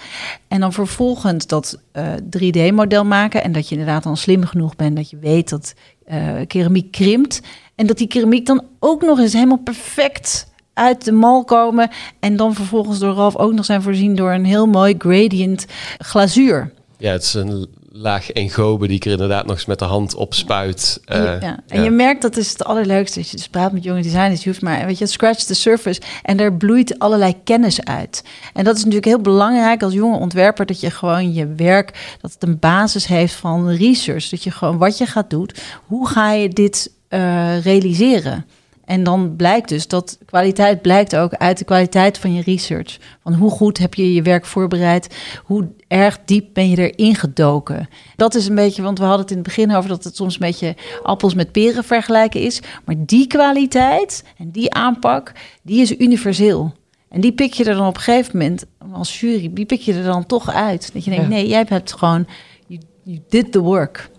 En 0.48 0.60
dan 0.60 0.74
vervolgens 0.74 1.48
dat 1.48 1.80
eh, 1.92 2.13
3D-model 2.38 3.06
maken. 3.06 3.44
En 3.44 3.51
dat 3.51 3.70
je 3.70 3.75
inderdaad 3.75 4.04
dan 4.04 4.18
slim 4.18 4.46
genoeg 4.46 4.75
bent 4.75 4.96
dat 4.96 5.10
je 5.10 5.18
weet 5.18 5.50
dat 5.50 5.74
eh, 6.06 6.34
keramiek 6.48 6.92
krimpt. 6.92 7.42
En 7.75 7.88
dat 7.88 7.98
die 7.98 8.08
keramiek 8.08 8.46
dan 8.46 8.63
ook 8.80 9.01
nog 9.01 9.20
eens 9.20 9.34
helemaal 9.34 9.58
perfect 9.58 10.49
uit 10.79 11.05
de 11.05 11.12
mal 11.12 11.43
komen. 11.43 11.89
En 12.19 12.36
dan 12.36 12.53
vervolgens 12.53 13.00
door 13.00 13.13
Ralf 13.13 13.36
ook 13.36 13.53
nog 13.53 13.65
zijn 13.65 13.81
voorzien 13.81 14.15
door 14.15 14.31
een 14.31 14.45
heel 14.45 14.65
mooi 14.65 14.95
gradient 14.98 15.65
glazuur. 15.98 16.71
Ja, 16.98 17.12
het 17.12 17.24
is 17.24 17.33
een 17.33 17.67
laag 17.91 18.31
engobe 18.31 18.88
die 18.88 18.95
ik 18.95 19.05
er 19.05 19.12
inderdaad 19.12 19.45
nog 19.45 19.55
eens 19.55 19.65
met 19.65 19.79
de 19.79 19.86
hand 19.86 20.15
op 20.15 20.33
spuit. 20.33 21.01
En 21.05 21.21
je, 21.21 21.27
Eh, 21.27 21.41
ja. 21.41 21.59
en 21.67 21.77
ja. 21.77 21.83
je 21.83 21.89
merkt 21.89 22.21
dat 22.21 22.38
is 22.38 22.51
het 22.51 22.63
allerleukste. 22.63 23.19
Als 23.19 23.31
je 23.31 23.38
dus 23.38 23.48
praat 23.48 23.71
met 23.71 23.83
jonge 23.83 24.01
designers, 24.01 24.43
je 24.43 24.50
hoeft 24.50 24.62
maar, 24.62 24.86
weet 24.86 24.98
je, 24.98 25.05
scratch 25.05 25.43
the 25.43 25.53
surface. 25.53 26.01
En 26.24 26.38
daar 26.38 26.53
bloeit 26.53 27.00
allerlei 27.00 27.36
kennis 27.43 27.83
uit. 27.83 28.24
En 28.53 28.63
dat 28.63 28.74
is 28.75 28.79
natuurlijk 28.79 29.07
heel 29.07 29.21
belangrijk 29.21 29.83
als 29.83 29.93
jonge 29.93 30.17
ontwerper, 30.17 30.65
dat 30.65 30.79
je 30.79 30.91
gewoon 30.91 31.33
je 31.33 31.48
werk, 31.55 32.17
dat 32.21 32.33
het 32.33 32.43
een 32.43 32.59
basis 32.59 33.05
heeft 33.07 33.33
van 33.33 33.69
research. 33.69 34.29
Dat 34.29 34.43
je 34.43 34.51
gewoon 34.51 34.77
wat 34.77 34.98
je 34.98 35.05
gaat 35.05 35.29
doen, 35.29 35.50
hoe 35.86 36.07
ga 36.07 36.31
je 36.31 36.50
dit 36.50 36.91
eh, 37.07 37.62
realiseren? 37.63 38.45
En 38.89 39.03
dan 39.03 39.36
blijkt 39.36 39.69
dus 39.69 39.88
dat 39.88 40.17
kwaliteit 40.25 40.82
blijkt 40.82 41.15
ook 41.15 41.34
uit 41.34 41.58
de 41.58 41.65
kwaliteit 41.65 42.17
van 42.17 42.34
je 42.34 42.41
research. 42.41 42.97
Van 43.23 43.34
hoe 43.34 43.52
goed 43.52 43.78
heb 43.78 43.93
je 43.93 44.13
je 44.13 44.21
werk 44.21 44.45
voorbereid? 44.45 45.15
Hoe 45.43 45.67
erg 45.88 46.19
diep 46.25 46.54
ben 46.54 46.69
je 46.69 46.91
erin 46.91 47.15
gedoken? 47.15 47.89
Dat 48.15 48.36
is 48.36 48.47
een 48.47 48.56
beetje, 48.56 48.82
want 48.82 48.97
we 48.97 49.04
hadden 49.04 49.21
het 49.21 49.32
in 49.32 49.38
het 49.38 49.45
begin 49.47 49.75
over 49.75 49.89
dat 49.89 50.04
het 50.04 50.15
soms 50.15 50.34
een 50.34 50.39
beetje 50.39 50.75
appels 51.04 51.34
met 51.34 51.52
peren 51.52 51.84
vergelijken 51.84 52.41
is. 52.41 52.62
Maar 52.86 52.95
die 52.97 53.28
kwaliteit 53.28 54.23
en 54.38 54.52
die 54.52 54.73
aanpak, 54.73 55.32
die 55.62 55.82
is 55.82 55.97
universeel. 55.97 56.73
En 57.10 57.21
die 57.21 57.32
pik 57.34 57.54
je 57.54 57.65
er 57.65 57.75
dan 57.75 57.88
op 57.88 57.95
een 57.95 58.02
gegeven 58.02 58.38
moment 58.38 58.65
als 58.91 59.19
jury, 59.19 59.52
die 59.54 59.65
pik 59.65 59.82
je 59.82 59.93
er 59.93 60.04
dan 60.04 60.25
toch 60.25 60.54
uit. 60.54 60.93
Dat 60.93 61.04
je 61.04 61.10
denkt, 61.10 61.25
Ja. 61.25 61.32
nee, 61.32 61.47
jij 61.47 61.65
hebt 61.67 61.93
gewoon, 61.93 62.28
you, 62.67 62.82
you 63.04 63.19
did 63.30 63.52
the 63.52 63.60
work. 63.60 64.10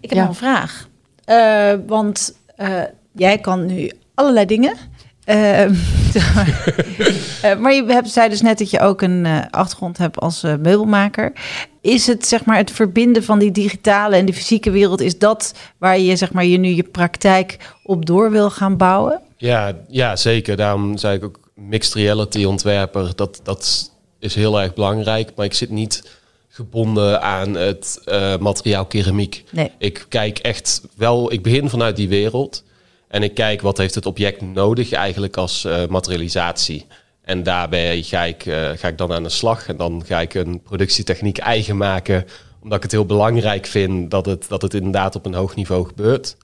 Ik 0.00 0.08
heb 0.10 0.18
Ja. 0.18 0.20
nog 0.20 0.28
een 0.28 0.34
vraag. 0.34 0.88
Eh, 1.24 1.72
want 1.86 2.36
eh, 2.56 2.82
jij 3.12 3.38
kan 3.38 3.66
nu 3.66 3.90
allerlei 4.16 4.46
dingen. 4.46 4.76
Ehm, 5.24 5.74
Eh, 7.42 7.58
maar 7.58 7.74
je 7.74 7.84
hebt, 7.86 8.08
zei 8.08 8.28
dus 8.28 8.42
net 8.42 8.58
dat 8.58 8.70
je 8.70 8.80
ook 8.80 9.02
een 9.02 9.26
eh, 9.26 9.40
achtergrond 9.50 9.98
hebt 9.98 10.18
als 10.18 10.42
eh, 10.42 10.54
meubelmaker. 10.62 11.32
Is 11.80 12.06
het 12.06 12.26
zeg 12.26 12.44
maar 12.44 12.56
het 12.56 12.70
verbinden 12.70 13.24
van 13.24 13.38
die 13.38 13.50
digitale 13.50 14.16
en 14.16 14.26
de 14.26 14.32
fysieke 14.32 14.70
wereld, 14.70 15.00
is 15.00 15.18
dat 15.18 15.54
waar 15.78 15.98
je 15.98 16.16
zeg 16.16 16.32
maar 16.32 16.44
je 16.44 16.58
nu 16.58 16.68
je 16.68 16.82
praktijk 16.82 17.74
op 17.82 18.06
door 18.06 18.30
wil 18.30 18.50
gaan 18.50 18.76
bouwen? 18.76 19.20
Ja, 19.36 19.76
ja, 19.88 20.16
zeker. 20.16 20.56
Daarom 20.56 20.98
zei 20.98 21.16
ik 21.16 21.24
ook 21.24 21.40
mixed 21.54 21.94
reality 21.94 22.44
ontwerper. 22.44 23.12
Dat, 23.14 23.40
dat 23.42 23.92
is 24.18 24.34
heel 24.34 24.60
erg 24.60 24.74
belangrijk. 24.74 25.32
Maar 25.36 25.46
ik 25.46 25.54
zit 25.54 25.70
niet 25.70 26.18
gebonden 26.48 27.22
aan 27.22 27.54
het 27.54 28.00
materiaal 28.40 28.86
keramiek. 28.86 29.44
Nee. 29.50 29.70
Ik 29.78 30.06
kijk 30.08 30.38
echt 30.38 30.82
wel, 30.96 31.32
ik 31.32 31.42
begin 31.42 31.70
vanuit 31.70 31.96
die 31.96 32.08
wereld. 32.08 32.64
En 33.08 33.22
ik 33.22 33.34
kijk 33.34 33.60
wat 33.60 33.78
heeft 33.78 33.94
het 33.94 34.06
object 34.06 34.40
nodig 34.40 34.92
eigenlijk 34.92 35.36
als 35.36 35.64
eh, 35.64 35.86
materialisatie. 35.86 36.86
En 37.22 37.42
daarbij 37.42 38.02
ga 38.02 38.24
ik, 38.24 38.46
eh, 38.46 38.70
ga 38.74 38.88
ik 38.88 38.98
dan 38.98 39.12
aan 39.12 39.22
de 39.22 39.28
slag. 39.28 39.68
En 39.68 39.76
dan 39.76 40.02
ga 40.06 40.20
ik 40.20 40.34
een 40.34 40.62
productietechniek 40.62 41.38
eigen 41.38 41.76
maken. 41.76 42.24
Omdat 42.62 42.76
ik 42.76 42.82
het 42.82 42.92
heel 42.92 43.06
belangrijk 43.06 43.66
vind 43.66 44.10
dat 44.10 44.26
het, 44.26 44.48
dat 44.48 44.62
het 44.62 44.74
inderdaad 44.74 45.14
op 45.14 45.26
een 45.26 45.34
hoog 45.34 45.54
niveau 45.56 45.86
gebeurt. 45.86 46.36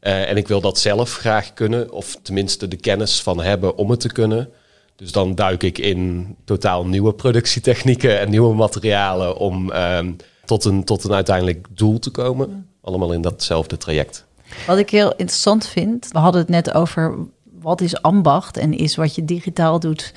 Eh, 0.00 0.30
en 0.30 0.36
ik 0.36 0.48
wil 0.48 0.60
dat 0.60 0.78
zelf 0.78 1.16
graag 1.16 1.54
kunnen, 1.54 1.92
of 1.92 2.18
tenminste 2.22 2.68
de 2.68 2.76
kennis 2.76 3.22
van 3.22 3.40
hebben 3.40 3.76
om 3.76 3.90
het 3.90 4.00
te 4.00 4.12
kunnen. 4.12 4.50
Dus 4.96 5.12
dan 5.12 5.34
duik 5.34 5.62
ik 5.62 5.78
in 5.78 6.36
totaal 6.44 6.86
nieuwe 6.86 7.14
productietechnieken 7.14 8.20
en 8.20 8.30
nieuwe 8.30 8.54
materialen 8.54 9.36
om 9.36 9.70
ehm, 9.70 10.12
tot, 10.44 10.64
een, 10.64 10.84
tot 10.84 11.04
een 11.04 11.12
uiteindelijk 11.12 11.66
doel 11.70 11.98
te 11.98 12.10
komen. 12.10 12.68
Allemaal 12.80 13.12
in 13.12 13.20
datzelfde 13.20 13.76
traject. 13.76 14.26
Wat 14.66 14.78
ik 14.78 14.90
heel 14.90 15.10
interessant 15.10 15.66
vind, 15.66 16.08
we 16.10 16.18
hadden 16.18 16.40
het 16.40 16.50
net 16.50 16.74
over 16.74 17.16
wat 17.60 17.80
is 17.80 18.02
ambacht 18.02 18.56
en 18.56 18.72
is 18.72 18.96
wat 18.96 19.14
je 19.14 19.24
digitaal 19.24 19.80
doet, 19.80 20.12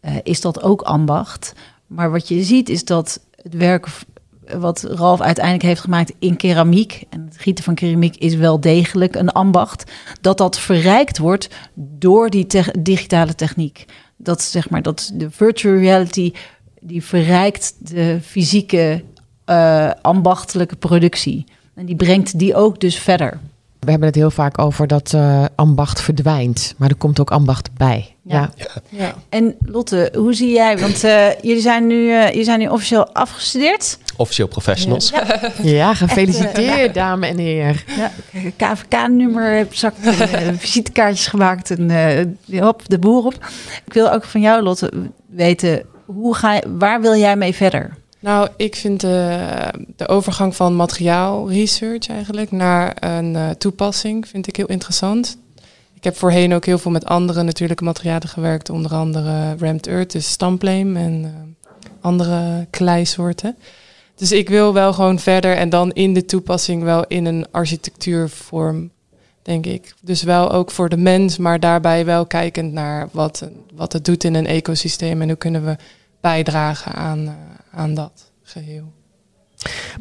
eh, 0.00 0.14
is 0.22 0.40
dat 0.40 0.62
ook 0.62 0.82
ambacht. 0.82 1.52
Maar 1.86 2.10
wat 2.10 2.28
je 2.28 2.42
ziet 2.42 2.68
is 2.68 2.84
dat 2.84 3.20
het 3.42 3.54
werk 3.54 3.88
wat 4.54 4.82
Ralf 4.82 5.20
uiteindelijk 5.20 5.64
heeft 5.64 5.80
gemaakt 5.80 6.12
in 6.18 6.36
keramiek, 6.36 7.04
en 7.10 7.24
het 7.24 7.38
gieten 7.38 7.64
van 7.64 7.74
keramiek 7.74 8.16
is 8.16 8.34
wel 8.34 8.60
degelijk 8.60 9.14
een 9.14 9.30
ambacht, 9.30 9.90
dat 10.20 10.38
dat 10.38 10.58
verrijkt 10.58 11.18
wordt 11.18 11.48
door 11.74 12.30
die 12.30 12.46
digitale 12.78 13.34
techniek. 13.34 13.84
Dat 14.16 14.42
zeg 14.42 14.70
maar 14.70 14.82
dat 14.82 15.10
de 15.14 15.30
virtual 15.30 15.76
reality 15.76 16.32
die 16.80 17.04
verrijkt 17.04 17.74
de 17.78 18.18
fysieke 18.22 19.04
eh, 19.44 19.90
ambachtelijke 20.02 20.76
productie. 20.76 21.44
En 21.74 21.86
die 21.86 21.96
brengt 21.96 22.38
die 22.38 22.54
ook 22.54 22.80
dus 22.80 22.98
verder. 22.98 23.40
We 23.86 23.92
hebben 23.92 24.08
het 24.08 24.18
heel 24.18 24.30
vaak 24.30 24.58
over 24.58 24.86
dat 24.86 25.12
eh, 25.14 25.44
ambacht 25.54 26.00
verdwijnt. 26.00 26.74
Maar 26.76 26.88
er 26.88 26.96
komt 26.96 27.20
ook 27.20 27.30
ambacht 27.30 27.70
bij. 27.76 28.14
Ja. 28.22 28.50
Ja. 28.56 28.66
Ja. 28.88 29.14
En 29.28 29.54
Lotte, 29.58 30.12
hoe 30.14 30.34
zie 30.34 30.52
jij? 30.52 30.78
Want 30.78 31.04
eh, 31.04 31.40
jullie, 31.42 31.60
zijn 31.62 31.86
nu, 31.86 32.10
eh, 32.12 32.28
jullie 32.28 32.44
zijn 32.44 32.58
nu 32.58 32.68
officieel 32.68 33.14
afgestudeerd. 33.14 33.98
Officieel 34.16 34.48
professionals. 34.48 35.12
Ja, 35.62 35.94
gefeliciteerd, 36.04 36.94
dame 36.94 37.26
en 37.26 37.38
heer. 37.38 37.84
Ja, 37.96 38.10
KVK-nummer, 38.56 39.56
heb 39.56 39.74
zak, 39.74 39.94
eh, 40.02 40.12
visitekaartjes 40.58 41.26
gemaakt 41.26 41.70
en 41.70 41.90
eh, 41.90 42.62
hop, 42.62 42.82
de 42.88 42.98
boer 42.98 43.24
op. 43.24 43.34
Ik 43.84 43.92
wil 43.92 44.12
ook 44.12 44.24
van 44.24 44.40
jou, 44.40 44.62
Lotte, 44.62 44.92
weten, 45.26 45.82
hoe 46.04 46.34
ga 46.34 46.54
je, 46.54 46.62
waar 46.78 47.00
wil 47.00 47.14
jij 47.14 47.36
mee 47.36 47.54
verder? 47.54 47.96
Nou, 48.26 48.48
ik 48.56 48.76
vind 48.76 49.00
de, 49.00 49.48
de 49.96 50.08
overgang 50.08 50.56
van 50.56 50.76
materiaal 50.76 51.50
research 51.50 52.08
eigenlijk 52.08 52.50
naar 52.50 52.96
een 53.00 53.36
eh, 53.36 53.50
toepassing 53.50 54.28
vind 54.28 54.46
ik 54.46 54.56
heel 54.56 54.66
interessant. 54.66 55.38
Ik 55.94 56.04
heb 56.04 56.16
voorheen 56.16 56.54
ook 56.54 56.64
heel 56.64 56.78
veel 56.78 56.90
met 56.90 57.04
andere 57.04 57.42
natuurlijke 57.42 57.84
materialen 57.84 58.28
gewerkt, 58.28 58.70
onder 58.70 58.94
andere 58.94 59.56
rammed 59.58 59.86
earth, 59.86 60.12
dus 60.12 60.30
stampleem 60.30 60.96
en 60.96 61.24
eh, 61.24 61.70
andere 62.00 62.66
kleisoorten. 62.70 63.56
Dus 64.14 64.32
ik 64.32 64.48
wil 64.48 64.72
wel 64.72 64.92
gewoon 64.92 65.18
verder 65.18 65.56
en 65.56 65.68
dan 65.68 65.92
in 65.92 66.14
de 66.14 66.24
toepassing 66.24 66.82
wel 66.82 67.04
in 67.06 67.24
een 67.24 67.46
architectuurvorm, 67.50 68.90
denk 69.42 69.66
ik. 69.66 69.94
Dus 70.00 70.22
wel 70.22 70.52
ook 70.52 70.70
voor 70.70 70.88
de 70.88 70.96
mens, 70.96 71.36
maar 71.36 71.60
daarbij 71.60 72.04
wel 72.04 72.26
kijkend 72.26 72.72
naar 72.72 73.08
wat, 73.12 73.48
wat 73.74 73.92
het 73.92 74.04
doet 74.04 74.24
in 74.24 74.34
een 74.34 74.46
ecosysteem 74.46 75.22
en 75.22 75.28
hoe 75.28 75.36
kunnen 75.36 75.64
we 75.64 75.76
bijdragen 76.26 76.92
aan, 76.92 77.20
uh, 77.20 77.32
aan 77.70 77.94
dat 77.94 78.30
geheel. 78.42 78.92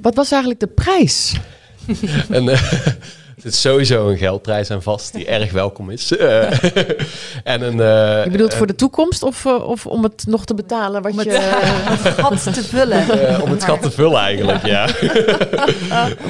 Wat 0.02 0.16
was 0.16 0.32
eigenlijk 0.32 0.60
de 0.62 0.68
prijs? 0.68 1.36
en, 2.30 2.44
uh, 2.44 2.84
er 3.36 3.42
zit 3.42 3.56
sowieso 3.56 4.10
een 4.10 4.18
geldprijs 4.18 4.72
aan 4.72 4.82
vast, 4.82 5.14
die 5.14 5.26
erg 5.26 5.52
welkom 5.52 5.90
is. 5.90 6.12
Uh, 6.12 6.52
en 7.54 7.62
een, 7.62 7.78
uh, 7.78 8.24
je 8.24 8.30
bedoelt 8.32 8.54
voor 8.54 8.68
de 8.68 8.76
toekomst 8.76 9.24
of, 9.24 9.46
uh, 9.46 9.68
of 9.68 9.86
om 9.86 10.04
het 10.04 10.24
nog 10.28 10.46
te 10.46 10.54
betalen 10.54 11.02
wat 11.02 11.12
om 11.12 11.22
je... 11.22 11.30
Het, 11.40 12.04
het 12.04 12.14
gat 12.14 12.54
te 12.54 12.64
vullen. 12.64 13.04
om 13.44 13.52
het 13.52 13.64
gat 13.64 13.82
te 13.82 13.92
vullen 13.92 14.20
eigenlijk, 14.20 14.66
ja. 14.66 14.86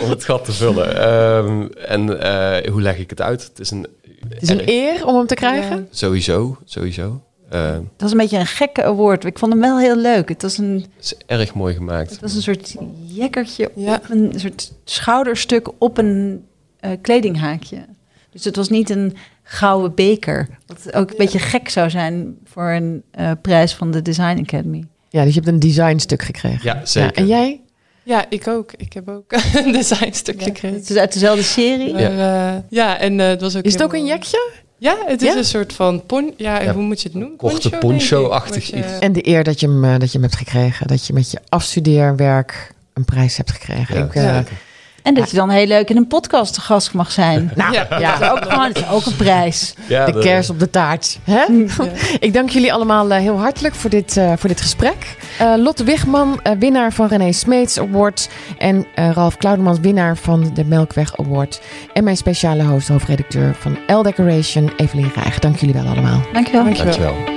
om 0.01 0.09
het 0.09 0.23
gat 0.23 0.45
te 0.45 0.51
vullen. 0.51 1.09
Um, 1.11 1.71
en 1.73 2.07
hoe 2.71 2.81
leg 2.81 2.97
ik 2.97 3.09
het 3.09 3.21
uit? 3.21 3.43
Het 3.43 3.59
is 3.59 3.71
een, 3.71 3.87
het 4.29 4.41
is 4.41 4.49
een 4.49 4.69
eer 4.69 5.05
om 5.05 5.15
hem 5.15 5.27
te 5.27 5.35
krijgen? 5.35 5.77
Ja. 5.77 5.83
Sowieso, 5.91 6.57
sowieso. 7.49 7.73
dat 7.73 8.01
was 8.01 8.11
een 8.11 8.17
beetje 8.17 8.37
een 8.37 8.45
gekke 8.45 8.83
award. 8.83 9.25
Ik 9.25 9.39
vond 9.39 9.51
hem 9.51 9.61
wel 9.61 9.79
heel 9.79 9.97
leuk. 9.97 10.29
Het 10.29 10.41
was 10.41 10.57
een. 10.57 10.85
Het 10.95 11.03
is 11.03 11.17
erg 11.25 11.53
mooi 11.53 11.73
gemaakt. 11.73 12.09
Het 12.09 12.21
was 12.21 12.35
een 12.35 12.41
soort 12.41 12.75
jekkertje 13.05 13.71
ja. 13.75 13.95
op 13.95 14.09
een 14.09 14.33
soort 14.35 14.73
schouderstuk 14.83 15.69
op 15.77 15.97
een 15.97 16.45
uh, 16.85 16.91
kledinghaakje. 17.01 17.85
Dus 18.31 18.43
het 18.43 18.55
was 18.55 18.69
niet 18.69 18.89
een 18.89 19.15
gouden 19.43 19.95
beker. 19.95 20.47
Wat 20.65 20.93
ook 20.93 21.07
een 21.07 21.15
ja. 21.17 21.23
beetje 21.23 21.39
gek 21.39 21.69
zou 21.69 21.89
zijn 21.89 22.37
voor 22.43 22.69
een 22.69 23.03
uh, 23.19 23.31
prijs 23.41 23.73
van 23.73 23.91
de 23.91 24.01
Design 24.01 24.39
Academy. 24.39 24.83
Ja, 25.09 25.23
dus 25.23 25.33
je 25.33 25.39
hebt 25.39 25.51
een 25.53 25.59
designstuk 25.59 26.21
gekregen. 26.21 26.59
Ja, 26.63 26.85
zeker. 26.85 27.13
en 27.13 27.27
jij? 27.27 27.61
Ja, 28.03 28.25
ik 28.29 28.47
ook. 28.47 28.71
Ik 28.77 28.93
heb 28.93 29.09
ook 29.09 29.31
een 29.65 29.71
designstuk 29.71 30.39
ja, 30.39 30.45
gekregen. 30.45 30.79
Het 30.79 30.89
is 30.89 30.97
uit 30.97 31.13
dezelfde 31.13 31.43
serie? 31.43 31.93
Maar, 31.93 32.01
ja. 32.01 32.55
Uh, 32.55 32.61
ja, 32.69 32.99
en 32.99 33.17
het 33.17 33.41
was 33.41 33.55
ook 33.55 33.63
Is 33.63 33.73
het 33.73 33.83
ook 33.83 33.93
een 33.93 34.05
jekje? 34.05 34.51
Ja, 34.77 34.97
het 35.05 35.21
is 35.21 35.31
ja? 35.31 35.37
een 35.37 35.45
soort 35.45 35.73
van 35.73 36.05
pon 36.05 36.33
ja, 36.37 36.61
ja, 36.61 36.73
hoe 36.73 36.83
moet 36.83 37.01
je 37.01 37.07
het 37.07 37.17
noemen? 37.17 37.37
Korte 37.37 37.69
poncho-achtig 37.69 38.65
je... 38.65 38.77
iets. 38.77 38.99
En 38.99 39.13
de 39.13 39.27
eer 39.27 39.43
dat 39.43 39.59
je, 39.59 39.67
hem, 39.67 39.99
dat 39.99 40.07
je 40.07 40.13
hem 40.19 40.21
hebt 40.21 40.35
gekregen. 40.35 40.87
Dat 40.87 41.07
je 41.07 41.13
met 41.13 41.31
je 41.31 41.39
afstudeerwerk 41.49 42.73
een 42.93 43.05
prijs 43.05 43.37
hebt 43.37 43.51
gekregen. 43.51 44.05
Ik, 44.05 44.15
uh, 44.15 44.39
en 45.05 45.13
dat 45.13 45.29
je 45.29 45.35
dan 45.35 45.49
heel 45.49 45.67
leuk 45.67 45.89
in 45.89 45.97
een 45.97 46.07
podcast 46.07 46.53
te 46.53 46.61
gast 46.61 46.93
mag 46.93 47.11
zijn. 47.11 47.51
Nou, 47.55 47.73
ja, 47.73 47.87
ja. 47.99 48.17
Dat, 48.17 48.21
is 48.21 48.29
ook 48.29 48.51
gewoon, 48.51 48.71
dat 48.73 48.83
is 48.83 48.89
ook 48.89 49.05
een 49.05 49.15
prijs. 49.15 49.73
Ja, 49.87 50.05
de 50.05 50.19
kers 50.19 50.49
op 50.49 50.59
de 50.59 50.69
taart. 50.69 51.19
Hè? 51.23 51.45
Ik 52.19 52.33
dank 52.33 52.49
jullie 52.49 52.73
allemaal 52.73 53.11
uh, 53.11 53.17
heel 53.17 53.39
hartelijk 53.39 53.75
voor 53.75 53.89
dit, 53.89 54.17
uh, 54.17 54.33
voor 54.35 54.49
dit 54.49 54.61
gesprek. 54.61 55.17
Uh, 55.41 55.53
Lotte 55.57 55.83
Wigman, 55.83 56.39
winnaar 56.59 56.93
van 56.93 57.07
René 57.07 57.31
Smeets 57.31 57.79
Award. 57.79 58.29
En 58.57 58.85
Ralf 58.95 59.37
Klaudermans, 59.37 59.79
winnaar 59.79 60.17
van 60.17 60.51
de 60.53 60.65
Melkweg 60.65 61.17
Award. 61.17 61.61
En 61.93 62.03
mijn 62.03 62.17
speciale 62.17 62.63
host, 62.63 62.87
hoofdredacteur 62.87 63.55
van 63.59 63.77
L 63.87 64.01
Decoration, 64.01 64.71
Evelien 64.77 65.11
Rijg. 65.15 65.39
Dank 65.39 65.57
jullie 65.57 65.75
wel 65.75 65.85
allemaal. 65.85 66.21
Dankjewel. 66.33 66.63
Dankjewel. 66.63 66.93
Dankjewel. 66.93 67.34